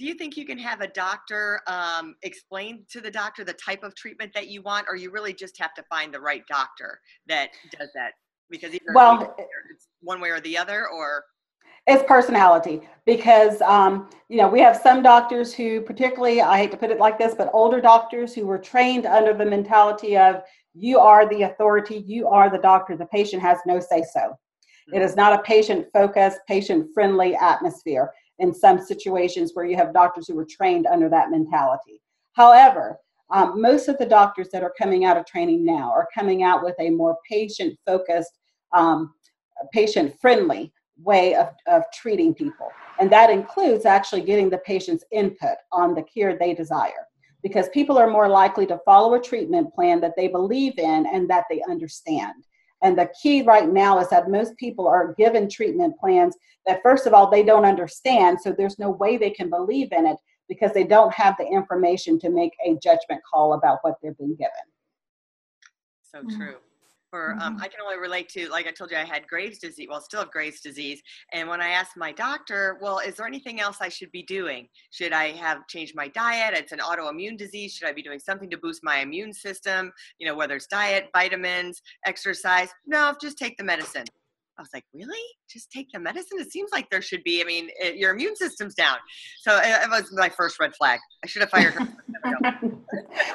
do 0.00 0.06
you 0.06 0.14
think 0.14 0.34
you 0.34 0.46
can 0.46 0.56
have 0.56 0.80
a 0.80 0.86
doctor 0.86 1.60
um, 1.66 2.16
explain 2.22 2.86
to 2.88 3.02
the 3.02 3.10
doctor 3.10 3.44
the 3.44 3.52
type 3.52 3.82
of 3.82 3.94
treatment 3.94 4.32
that 4.32 4.48
you 4.48 4.62
want 4.62 4.86
or 4.88 4.96
you 4.96 5.10
really 5.10 5.34
just 5.34 5.58
have 5.58 5.74
to 5.74 5.82
find 5.90 6.12
the 6.12 6.18
right 6.18 6.42
doctor 6.48 6.98
that 7.28 7.50
does 7.78 7.90
that 7.94 8.12
because 8.48 8.72
either 8.72 8.94
well 8.94 9.34
it's 9.36 9.88
one 10.00 10.18
way 10.18 10.30
or 10.30 10.40
the 10.40 10.56
other 10.56 10.88
or 10.88 11.22
it's 11.90 12.04
personality 12.06 12.82
because 13.04 13.60
um, 13.62 14.08
you 14.28 14.36
know 14.36 14.48
we 14.48 14.60
have 14.60 14.76
some 14.76 15.02
doctors 15.02 15.52
who 15.52 15.80
particularly 15.80 16.40
i 16.40 16.56
hate 16.58 16.70
to 16.70 16.76
put 16.76 16.90
it 16.90 16.98
like 16.98 17.18
this 17.18 17.34
but 17.34 17.50
older 17.52 17.80
doctors 17.80 18.34
who 18.34 18.46
were 18.46 18.58
trained 18.58 19.06
under 19.06 19.34
the 19.34 19.44
mentality 19.44 20.16
of 20.16 20.42
you 20.74 20.98
are 20.98 21.28
the 21.28 21.42
authority 21.42 22.04
you 22.06 22.28
are 22.28 22.48
the 22.48 22.58
doctor 22.58 22.96
the 22.96 23.06
patient 23.06 23.42
has 23.42 23.58
no 23.66 23.80
say 23.80 24.04
so 24.12 24.36
it 24.92 25.02
is 25.02 25.16
not 25.16 25.32
a 25.32 25.42
patient 25.42 25.86
focused 25.92 26.38
patient 26.48 26.88
friendly 26.94 27.34
atmosphere 27.36 28.12
in 28.40 28.54
some 28.54 28.80
situations 28.80 29.52
where 29.54 29.66
you 29.66 29.76
have 29.76 29.92
doctors 29.92 30.26
who 30.26 30.34
were 30.34 30.46
trained 30.46 30.86
under 30.86 31.08
that 31.08 31.30
mentality. 31.30 32.00
However, 32.32 32.98
um, 33.30 33.60
most 33.60 33.88
of 33.88 33.98
the 33.98 34.06
doctors 34.06 34.48
that 34.52 34.62
are 34.62 34.74
coming 34.76 35.04
out 35.04 35.16
of 35.16 35.26
training 35.26 35.64
now 35.64 35.90
are 35.90 36.08
coming 36.12 36.42
out 36.42 36.64
with 36.64 36.74
a 36.80 36.90
more 36.90 37.16
patient 37.28 37.78
focused, 37.86 38.38
um, 38.72 39.12
patient 39.72 40.14
friendly 40.20 40.72
way 41.02 41.34
of, 41.34 41.48
of 41.66 41.82
treating 41.92 42.34
people. 42.34 42.68
And 42.98 43.10
that 43.10 43.30
includes 43.30 43.86
actually 43.86 44.22
getting 44.22 44.50
the 44.50 44.58
patient's 44.58 45.04
input 45.12 45.56
on 45.72 45.94
the 45.94 46.02
care 46.02 46.36
they 46.36 46.54
desire. 46.54 47.06
Because 47.42 47.68
people 47.70 47.96
are 47.96 48.10
more 48.10 48.28
likely 48.28 48.66
to 48.66 48.80
follow 48.84 49.14
a 49.14 49.20
treatment 49.20 49.74
plan 49.74 50.00
that 50.02 50.14
they 50.16 50.28
believe 50.28 50.78
in 50.78 51.06
and 51.06 51.28
that 51.30 51.44
they 51.48 51.62
understand. 51.68 52.44
And 52.82 52.98
the 52.98 53.10
key 53.22 53.42
right 53.42 53.68
now 53.68 53.98
is 53.98 54.08
that 54.10 54.30
most 54.30 54.56
people 54.56 54.86
are 54.86 55.14
given 55.14 55.48
treatment 55.48 55.98
plans 55.98 56.36
that, 56.66 56.82
first 56.82 57.06
of 57.06 57.14
all, 57.14 57.30
they 57.30 57.42
don't 57.42 57.64
understand. 57.64 58.38
So 58.40 58.52
there's 58.52 58.78
no 58.78 58.90
way 58.90 59.16
they 59.16 59.30
can 59.30 59.48
believe 59.48 59.92
in 59.92 60.06
it 60.06 60.16
because 60.48 60.72
they 60.72 60.84
don't 60.84 61.12
have 61.14 61.36
the 61.38 61.46
information 61.46 62.18
to 62.20 62.30
make 62.30 62.52
a 62.66 62.76
judgment 62.82 63.22
call 63.30 63.54
about 63.54 63.78
what 63.82 63.94
they're 64.02 64.14
being 64.14 64.36
given. 64.36 64.50
So 66.02 66.20
mm-hmm. 66.20 66.36
true 66.36 66.56
for 67.10 67.32
um, 67.40 67.54
mm-hmm. 67.54 67.62
i 67.62 67.68
can 67.68 67.80
only 67.84 67.98
relate 67.98 68.28
to 68.28 68.48
like 68.48 68.66
i 68.66 68.70
told 68.70 68.90
you 68.90 68.96
i 68.96 69.04
had 69.04 69.26
graves 69.26 69.58
disease 69.58 69.86
well 69.90 70.00
still 70.00 70.20
have 70.20 70.30
graves 70.30 70.60
disease 70.60 71.02
and 71.32 71.48
when 71.48 71.60
i 71.60 71.68
asked 71.68 71.96
my 71.96 72.12
doctor 72.12 72.78
well 72.80 72.98
is 72.98 73.16
there 73.16 73.26
anything 73.26 73.60
else 73.60 73.78
i 73.80 73.88
should 73.88 74.10
be 74.12 74.22
doing? 74.22 74.68
Should 74.90 75.12
i 75.12 75.28
have 75.32 75.66
changed 75.66 75.94
my 75.94 76.08
diet? 76.08 76.54
It's 76.56 76.72
an 76.72 76.78
autoimmune 76.78 77.36
disease. 77.36 77.72
Should 77.72 77.88
i 77.88 77.92
be 77.92 78.02
doing 78.02 78.18
something 78.18 78.50
to 78.50 78.58
boost 78.58 78.80
my 78.82 78.98
immune 79.00 79.32
system? 79.32 79.92
You 80.18 80.26
know 80.26 80.34
whether 80.34 80.56
it's 80.56 80.66
diet 80.66 81.08
vitamins 81.14 81.80
exercise? 82.06 82.68
No 82.86 83.14
just 83.20 83.38
take 83.38 83.56
the 83.56 83.64
medicine 83.64 84.04
I 84.60 84.62
was 84.62 84.68
like, 84.74 84.84
really? 84.92 85.18
Just 85.50 85.72
take 85.72 85.88
the 85.90 85.98
medicine? 85.98 86.38
It 86.38 86.52
seems 86.52 86.70
like 86.70 86.90
there 86.90 87.00
should 87.00 87.24
be. 87.24 87.40
I 87.40 87.44
mean, 87.44 87.70
it, 87.80 87.96
your 87.96 88.12
immune 88.12 88.36
system's 88.36 88.74
down. 88.74 88.98
So 89.38 89.56
eh, 89.56 89.78
it, 89.78 89.84
it, 89.84 89.90
was 89.90 90.12
my 90.12 90.28
first 90.28 90.60
red 90.60 90.74
flag. 90.76 91.00
I 91.24 91.26
should 91.26 91.40
have 91.40 91.50
fired 91.56 91.72
her. 91.72 91.88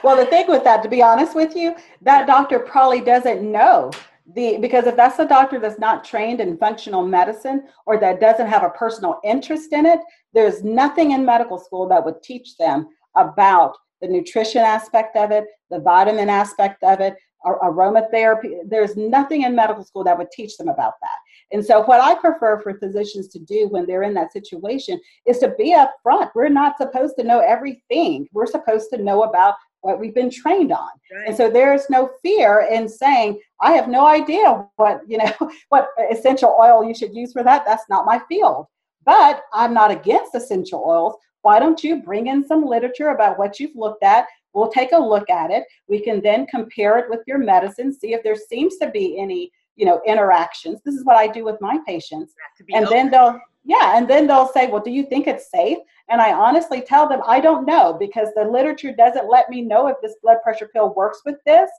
well, 0.03 0.15
the 0.15 0.27
thing 0.27 0.45
with 0.47 0.63
that, 0.65 0.83
to 0.83 0.89
be 0.89 1.01
honest 1.01 1.35
with 1.35 1.55
you, 1.55 1.75
that 2.03 2.27
doctor 2.27 2.59
probably 2.59 3.01
doesn't 3.01 3.41
know 3.41 3.89
the 4.35 4.57
because 4.59 4.85
if 4.85 4.95
that's 4.95 5.17
a 5.17 5.27
doctor 5.27 5.59
that's 5.59 5.79
not 5.79 6.03
trained 6.03 6.41
in 6.41 6.57
functional 6.57 7.05
medicine 7.05 7.63
or 7.87 7.99
that 7.99 8.19
doesn't 8.19 8.47
have 8.47 8.63
a 8.63 8.69
personal 8.69 9.19
interest 9.23 9.73
in 9.73 9.87
it, 9.87 9.99
there's 10.33 10.63
nothing 10.63 11.11
in 11.11 11.25
medical 11.25 11.57
school 11.57 11.87
that 11.89 12.05
would 12.05 12.21
teach 12.21 12.55
them 12.57 12.87
about 13.15 13.75
the 14.01 14.07
nutrition 14.07 14.61
aspect 14.61 15.15
of 15.15 15.31
it, 15.31 15.45
the 15.71 15.79
vitamin 15.79 16.29
aspect 16.29 16.83
of 16.83 16.99
it, 16.99 17.15
aromatherapy. 17.45 18.59
There's 18.65 18.97
nothing 18.97 19.43
in 19.43 19.55
medical 19.55 19.83
school 19.83 20.03
that 20.03 20.17
would 20.17 20.31
teach 20.31 20.57
them 20.57 20.67
about 20.67 20.93
that. 21.01 21.17
And 21.51 21.63
so, 21.63 21.83
what 21.83 22.01
I 22.01 22.15
prefer 22.15 22.59
for 22.61 22.77
physicians 22.77 23.27
to 23.29 23.39
do 23.39 23.67
when 23.69 23.85
they're 23.85 24.03
in 24.03 24.13
that 24.15 24.33
situation 24.33 24.99
is 25.25 25.39
to 25.39 25.53
be 25.57 25.75
upfront. 25.75 26.31
We're 26.33 26.49
not 26.49 26.77
supposed 26.77 27.15
to 27.17 27.23
know 27.23 27.39
everything, 27.39 28.27
we're 28.33 28.47
supposed 28.47 28.89
to 28.91 29.01
know 29.01 29.23
about 29.23 29.55
what 29.85 29.99
we've 29.99 30.15
been 30.15 30.31
trained 30.31 30.71
on. 30.71 30.89
Right. 31.13 31.27
And 31.27 31.37
so 31.37 31.49
there's 31.49 31.89
no 31.91 32.09
fear 32.23 32.67
in 32.71 32.89
saying, 32.89 33.39
I 33.61 33.73
have 33.73 33.87
no 33.87 34.07
idea 34.07 34.65
what, 34.77 35.01
you 35.07 35.19
know, 35.19 35.31
what 35.69 35.89
essential 36.11 36.57
oil 36.59 36.83
you 36.83 36.95
should 36.95 37.13
use 37.13 37.31
for 37.31 37.43
that. 37.43 37.63
That's 37.65 37.85
not 37.87 38.05
my 38.05 38.19
field. 38.27 38.65
But 39.05 39.43
I'm 39.53 39.75
not 39.75 39.91
against 39.91 40.33
essential 40.33 40.83
oils. 40.85 41.13
Why 41.43 41.59
don't 41.59 41.83
you 41.83 42.01
bring 42.01 42.25
in 42.25 42.47
some 42.47 42.65
literature 42.65 43.09
about 43.09 43.37
what 43.37 43.59
you've 43.59 43.75
looked 43.75 44.01
at? 44.01 44.25
We'll 44.55 44.69
take 44.69 44.93
a 44.93 44.97
look 44.97 45.29
at 45.29 45.51
it. 45.51 45.65
We 45.87 45.99
can 45.99 46.21
then 46.21 46.47
compare 46.47 46.97
it 46.97 47.09
with 47.09 47.19
your 47.27 47.37
medicine, 47.37 47.93
see 47.93 48.13
if 48.13 48.23
there 48.23 48.37
seems 48.37 48.77
to 48.77 48.89
be 48.89 49.19
any, 49.19 49.51
you 49.75 49.85
know, 49.85 50.01
interactions. 50.07 50.79
This 50.83 50.95
is 50.95 51.05
what 51.05 51.17
I 51.17 51.27
do 51.27 51.43
with 51.43 51.59
my 51.59 51.77
patients. 51.85 52.33
And 52.73 52.85
open. 52.85 52.97
then 52.97 53.11
they'll 53.11 53.39
yeah, 53.67 53.97
and 53.97 54.07
then 54.07 54.27
they'll 54.27 54.47
say, 54.47 54.67
"Well, 54.67 54.81
do 54.81 54.91
you 54.91 55.03
think 55.03 55.25
it's 55.27 55.49
safe?" 55.49 55.79
And 56.07 56.21
I 56.21 56.33
honestly 56.33 56.81
tell 56.81 57.09
them, 57.09 57.21
"I 57.25 57.39
don't 57.39 57.65
know 57.65 57.93
because 57.93 58.29
the 58.35 58.45
literature 58.45 58.93
doesn't 58.93 59.27
let 59.27 59.49
me 59.49 59.63
know 59.63 59.87
if 59.87 59.97
this 60.01 60.15
blood 60.21 60.37
pressure 60.43 60.69
pill 60.71 60.93
works 60.93 61.21
with 61.25 61.43
this." 61.45 61.69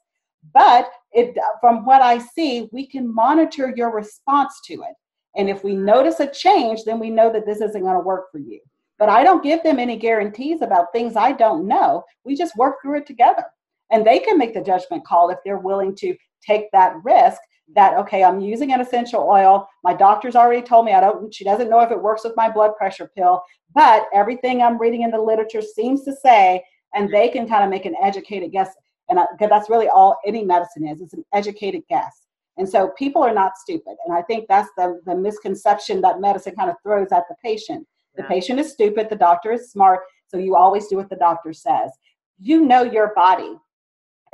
But 0.53 0.91
it, 1.13 1.39
from 1.61 1.87
what 1.87 2.03
I 2.03 2.19
see, 2.19 2.69
we 2.73 2.87
can 2.87 3.13
monitor 3.13 3.73
your 3.75 3.91
response 3.93 4.61
to 4.67 4.75
it. 4.75 4.97
And 5.37 5.49
if 5.49 5.63
we 5.63 5.75
notice 5.77 6.19
a 6.19 6.27
change, 6.27 6.85
then 6.85 6.99
we 6.99 7.11
know 7.11 7.33
that 7.33 7.47
this 7.47 7.61
isn't 7.61 7.83
going 7.83 7.95
to 7.97 8.01
work 8.01 8.33
for 8.33 8.39
you. 8.39 8.61
But 8.99 9.09
I 9.09 9.23
don't 9.23 9.43
give 9.43 9.63
them 9.63 9.79
any 9.79 9.97
guarantees 9.97 10.63
about 10.63 10.93
things 10.93 11.17
I 11.17 11.33
don't 11.33 11.67
know. 11.67 12.05
We 12.25 12.35
just 12.35 12.57
work 12.57 12.77
through 12.83 12.99
it 12.99 13.07
together. 13.07 13.45
And 13.91 14.07
they 14.07 14.19
can 14.19 14.39
make 14.39 14.55
the 14.55 14.63
judgment 14.63 15.05
call 15.07 15.31
if 15.31 15.39
they're 15.45 15.59
willing 15.59 15.95
to 15.97 16.17
take 16.45 16.71
that 16.73 16.95
risk 17.05 17.41
that 17.75 17.99
okay 17.99 18.23
i'm 18.23 18.39
using 18.39 18.73
an 18.73 18.81
essential 18.81 19.29
oil 19.29 19.67
my 19.83 19.93
doctor's 19.93 20.37
already 20.37 20.63
told 20.63 20.87
me 20.87 20.93
i 20.93 21.01
don't 21.01 21.35
she 21.35 21.43
doesn't 21.43 21.69
know 21.69 21.81
if 21.81 21.91
it 21.91 22.01
works 22.01 22.23
with 22.23 22.33
my 22.37 22.49
blood 22.49 22.71
pressure 22.79 23.11
pill 23.17 23.43
but 23.75 24.05
everything 24.15 24.63
i'm 24.63 24.79
reading 24.79 25.03
in 25.03 25.11
the 25.11 25.21
literature 25.21 25.61
seems 25.61 26.05
to 26.05 26.15
say 26.15 26.63
and 26.95 27.13
they 27.13 27.29
can 27.29 27.49
kind 27.49 27.65
of 27.65 27.71
make 27.71 27.85
an 27.85 27.97
educated 28.01 28.53
guess 28.53 28.71
and 29.09 29.19
I, 29.19 29.25
that's 29.41 29.71
really 29.71 29.89
all 29.89 30.17
any 30.25 30.45
medicine 30.45 30.87
is 30.87 31.01
it's 31.01 31.15
an 31.15 31.25
educated 31.33 31.83
guess 31.89 32.27
And 32.57 32.69
so 32.69 32.93
people 32.99 33.23
are 33.23 33.35
not 33.35 33.57
stupid. 33.59 33.97
And 34.07 34.17
I 34.17 34.23
think 34.23 34.47
that's 34.49 34.71
the, 34.77 35.01
the 35.05 35.15
misconception 35.15 36.01
that 36.01 36.21
medicine 36.21 36.55
kind 36.57 36.71
of 36.71 36.77
throws 36.83 37.13
at 37.13 37.25
the 37.29 37.37
patient. 37.45 37.87
The 38.17 38.23
yeah. 38.23 38.29
patient 38.29 38.61
is 38.61 38.73
stupid, 38.73 39.09
the 39.09 39.17
doctor 39.17 39.53
is 39.53 39.71
smart, 39.71 40.01
so 40.27 40.39
you 40.39 40.57
always 40.57 40.89
do 40.89 40.97
what 40.97 41.11
the 41.11 41.17
doctor 41.17 41.53
says. 41.53 41.91
You 42.39 42.65
know 42.65 42.83
your 42.83 43.13
body. 43.15 43.57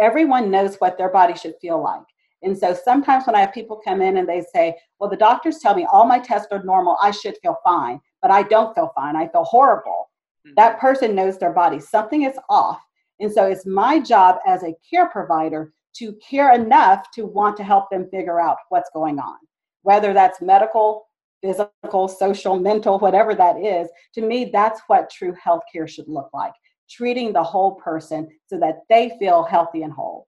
Everyone 0.01 0.51
knows 0.51 0.77
what 0.77 0.99
their 0.99 1.11
body 1.11 1.35
should 1.35 1.55
feel 1.61 1.83
like. 1.83 2.03
And 2.43 2.59
so 2.59 2.75
sometimes 2.75 3.27
when 3.27 3.37
I 3.37 3.41
have 3.41 3.53
people 3.53 3.81
come 3.85 4.03
in 4.03 4.17
and 4.17 4.29
they 4.29 4.43
say, 4.53 4.77
Well, 4.99 5.09
the 5.09 5.17
doctors 5.17 5.59
tell 5.59 5.75
me 5.75 5.87
all 5.93 6.05
my 6.05 6.19
tests 6.19 6.49
are 6.51 6.63
normal, 6.63 6.97
I 7.03 7.11
should 7.13 7.37
feel 7.41 7.59
fine, 7.63 8.01
but 8.21 8.31
I 8.31 8.43
don't 8.43 8.75
feel 8.75 8.93
fine, 8.95 9.17
I 9.17 9.29
feel 9.29 9.45
horrible. 9.45 10.11
Mm-hmm. 10.47 10.55
That 10.57 10.81
person 10.81 11.15
knows 11.15 11.39
their 11.39 11.53
body. 11.53 11.79
Something 11.79 12.23
is 12.23 12.37
off. 12.49 12.81
And 13.21 13.31
so 13.31 13.47
it's 13.47 13.67
my 13.67 14.01
job 14.01 14.39
as 14.47 14.65
a 14.65 14.75
care 14.89 15.09
provider 15.09 15.73
to 15.97 16.15
care 16.15 16.55
enough 16.55 17.11
to 17.13 17.27
want 17.27 17.57
to 17.59 17.65
help 17.65 17.91
them 17.91 18.09
figure 18.11 18.41
out 18.41 18.57
what's 18.71 18.91
going 18.93 19.19
on, 19.19 19.37
whether 19.83 20.13
that's 20.13 20.41
medical, 20.41 21.07
physical, 21.43 22.09
social, 22.09 22.59
mental, 22.59 22.99
whatever 22.99 23.35
that 23.35 23.59
is. 23.59 23.89
To 24.15 24.23
me, 24.23 24.51
that's 24.53 24.81
what 24.87 25.11
true 25.11 25.35
healthcare 25.45 25.89
should 25.89 26.09
look 26.09 26.31
like 26.33 26.53
treating 26.93 27.33
the 27.33 27.43
whole 27.43 27.75
person 27.77 28.29
so 28.47 28.59
that 28.59 28.81
they 28.89 29.17
feel 29.19 29.45
healthy 29.45 29.83
and 29.83 29.93
whole. 29.93 30.27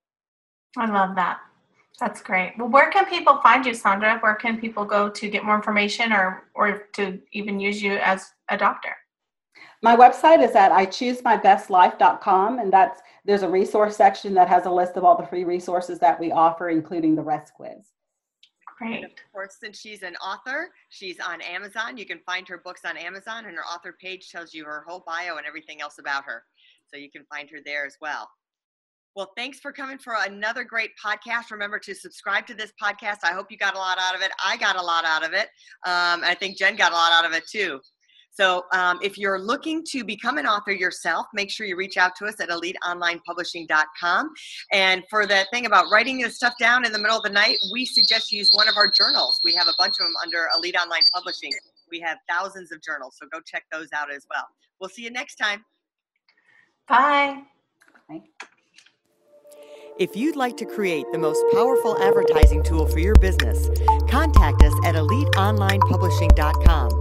I 0.76 0.86
love 0.90 1.14
that. 1.16 1.38
That's 2.00 2.20
great. 2.20 2.54
Well, 2.58 2.68
where 2.68 2.90
can 2.90 3.06
people 3.06 3.40
find 3.40 3.64
you, 3.64 3.72
Saundra? 3.72 4.20
Where 4.20 4.34
can 4.34 4.60
people 4.60 4.84
go 4.84 5.08
to 5.08 5.28
get 5.28 5.44
more 5.44 5.54
information 5.54 6.12
or, 6.12 6.48
or 6.54 6.88
to 6.94 7.20
even 7.32 7.60
use 7.60 7.80
you 7.80 7.94
as 7.98 8.32
a 8.48 8.56
doctor? 8.56 8.96
My 9.82 9.94
website 9.94 10.42
is 10.42 10.56
at 10.56 10.72
ichoosemybestlife.com, 10.72 12.58
and 12.58 12.72
that's 12.72 13.00
there's 13.24 13.42
a 13.42 13.48
resource 13.48 13.96
section 13.96 14.34
that 14.34 14.48
has 14.48 14.66
a 14.66 14.70
list 14.70 14.96
of 14.96 15.04
all 15.04 15.16
the 15.16 15.26
free 15.26 15.44
resources 15.44 15.98
that 16.00 16.18
we 16.18 16.32
offer, 16.32 16.70
including 16.70 17.14
the 17.14 17.22
rest 17.22 17.52
quiz. 17.54 17.92
Great. 18.78 18.96
And 18.96 19.04
of 19.04 19.10
course, 19.32 19.56
since 19.60 19.78
she's 19.78 20.02
an 20.02 20.16
author, 20.16 20.70
she's 20.88 21.20
on 21.20 21.40
Amazon. 21.40 21.96
You 21.96 22.06
can 22.06 22.18
find 22.26 22.46
her 22.48 22.58
books 22.58 22.80
on 22.84 22.96
Amazon, 22.96 23.46
and 23.46 23.56
her 23.56 23.64
author 23.64 23.96
page 24.00 24.30
tells 24.30 24.52
you 24.52 24.64
her 24.64 24.84
whole 24.86 25.04
bio 25.06 25.36
and 25.36 25.46
everything 25.46 25.80
else 25.80 25.98
about 25.98 26.24
her. 26.24 26.42
So 26.88 26.96
you 26.96 27.10
can 27.10 27.24
find 27.32 27.48
her 27.50 27.58
there 27.64 27.86
as 27.86 27.96
well. 28.00 28.28
Well, 29.14 29.32
thanks 29.36 29.60
for 29.60 29.70
coming 29.70 29.98
for 29.98 30.14
another 30.26 30.64
great 30.64 30.90
podcast. 31.02 31.52
Remember 31.52 31.78
to 31.78 31.94
subscribe 31.94 32.48
to 32.48 32.54
this 32.54 32.72
podcast. 32.82 33.18
I 33.22 33.32
hope 33.32 33.46
you 33.48 33.56
got 33.56 33.76
a 33.76 33.78
lot 33.78 33.96
out 34.00 34.16
of 34.16 34.22
it. 34.22 34.32
I 34.44 34.56
got 34.56 34.74
a 34.74 34.82
lot 34.82 35.04
out 35.04 35.24
of 35.24 35.32
it. 35.32 35.46
Um, 35.86 36.24
I 36.24 36.36
think 36.38 36.58
Jen 36.58 36.74
got 36.74 36.90
a 36.90 36.96
lot 36.96 37.12
out 37.12 37.24
of 37.24 37.32
it 37.32 37.44
too. 37.48 37.78
So 38.34 38.64
um, 38.72 38.98
if 39.02 39.16
you're 39.16 39.38
looking 39.38 39.84
to 39.90 40.04
become 40.04 40.38
an 40.38 40.46
author 40.46 40.72
yourself, 40.72 41.26
make 41.32 41.50
sure 41.50 41.66
you 41.66 41.76
reach 41.76 41.96
out 41.96 42.16
to 42.16 42.26
us 42.26 42.40
at 42.40 42.48
eliteonlinepublishing.com. 42.48 44.30
And 44.72 45.02
for 45.08 45.26
the 45.26 45.46
thing 45.52 45.66
about 45.66 45.90
writing 45.90 46.18
this 46.18 46.36
stuff 46.36 46.54
down 46.58 46.84
in 46.84 46.92
the 46.92 46.98
middle 46.98 47.16
of 47.16 47.22
the 47.22 47.30
night, 47.30 47.58
we 47.72 47.84
suggest 47.84 48.32
you 48.32 48.38
use 48.38 48.50
one 48.52 48.68
of 48.68 48.76
our 48.76 48.90
journals. 48.90 49.40
We 49.44 49.54
have 49.54 49.68
a 49.68 49.74
bunch 49.78 49.94
of 50.00 50.06
them 50.06 50.14
under 50.22 50.48
Elite 50.56 50.76
Online 50.76 51.02
Publishing. 51.14 51.52
We 51.90 52.00
have 52.00 52.18
thousands 52.28 52.72
of 52.72 52.82
journals, 52.82 53.16
so 53.20 53.28
go 53.32 53.40
check 53.46 53.64
those 53.72 53.88
out 53.94 54.12
as 54.12 54.26
well. 54.28 54.46
We'll 54.80 54.90
see 54.90 55.02
you 55.02 55.10
next 55.10 55.36
time. 55.36 55.64
Bye. 56.88 57.42
Bye. 58.08 58.22
If 59.96 60.16
you'd 60.16 60.34
like 60.34 60.56
to 60.56 60.64
create 60.64 61.06
the 61.12 61.18
most 61.18 61.40
powerful 61.52 61.96
advertising 62.02 62.64
tool 62.64 62.84
for 62.86 62.98
your 62.98 63.14
business, 63.14 63.68
contact 64.10 64.60
us 64.62 64.72
at 64.84 64.96
eliteonlinepublishing.com, 64.96 67.00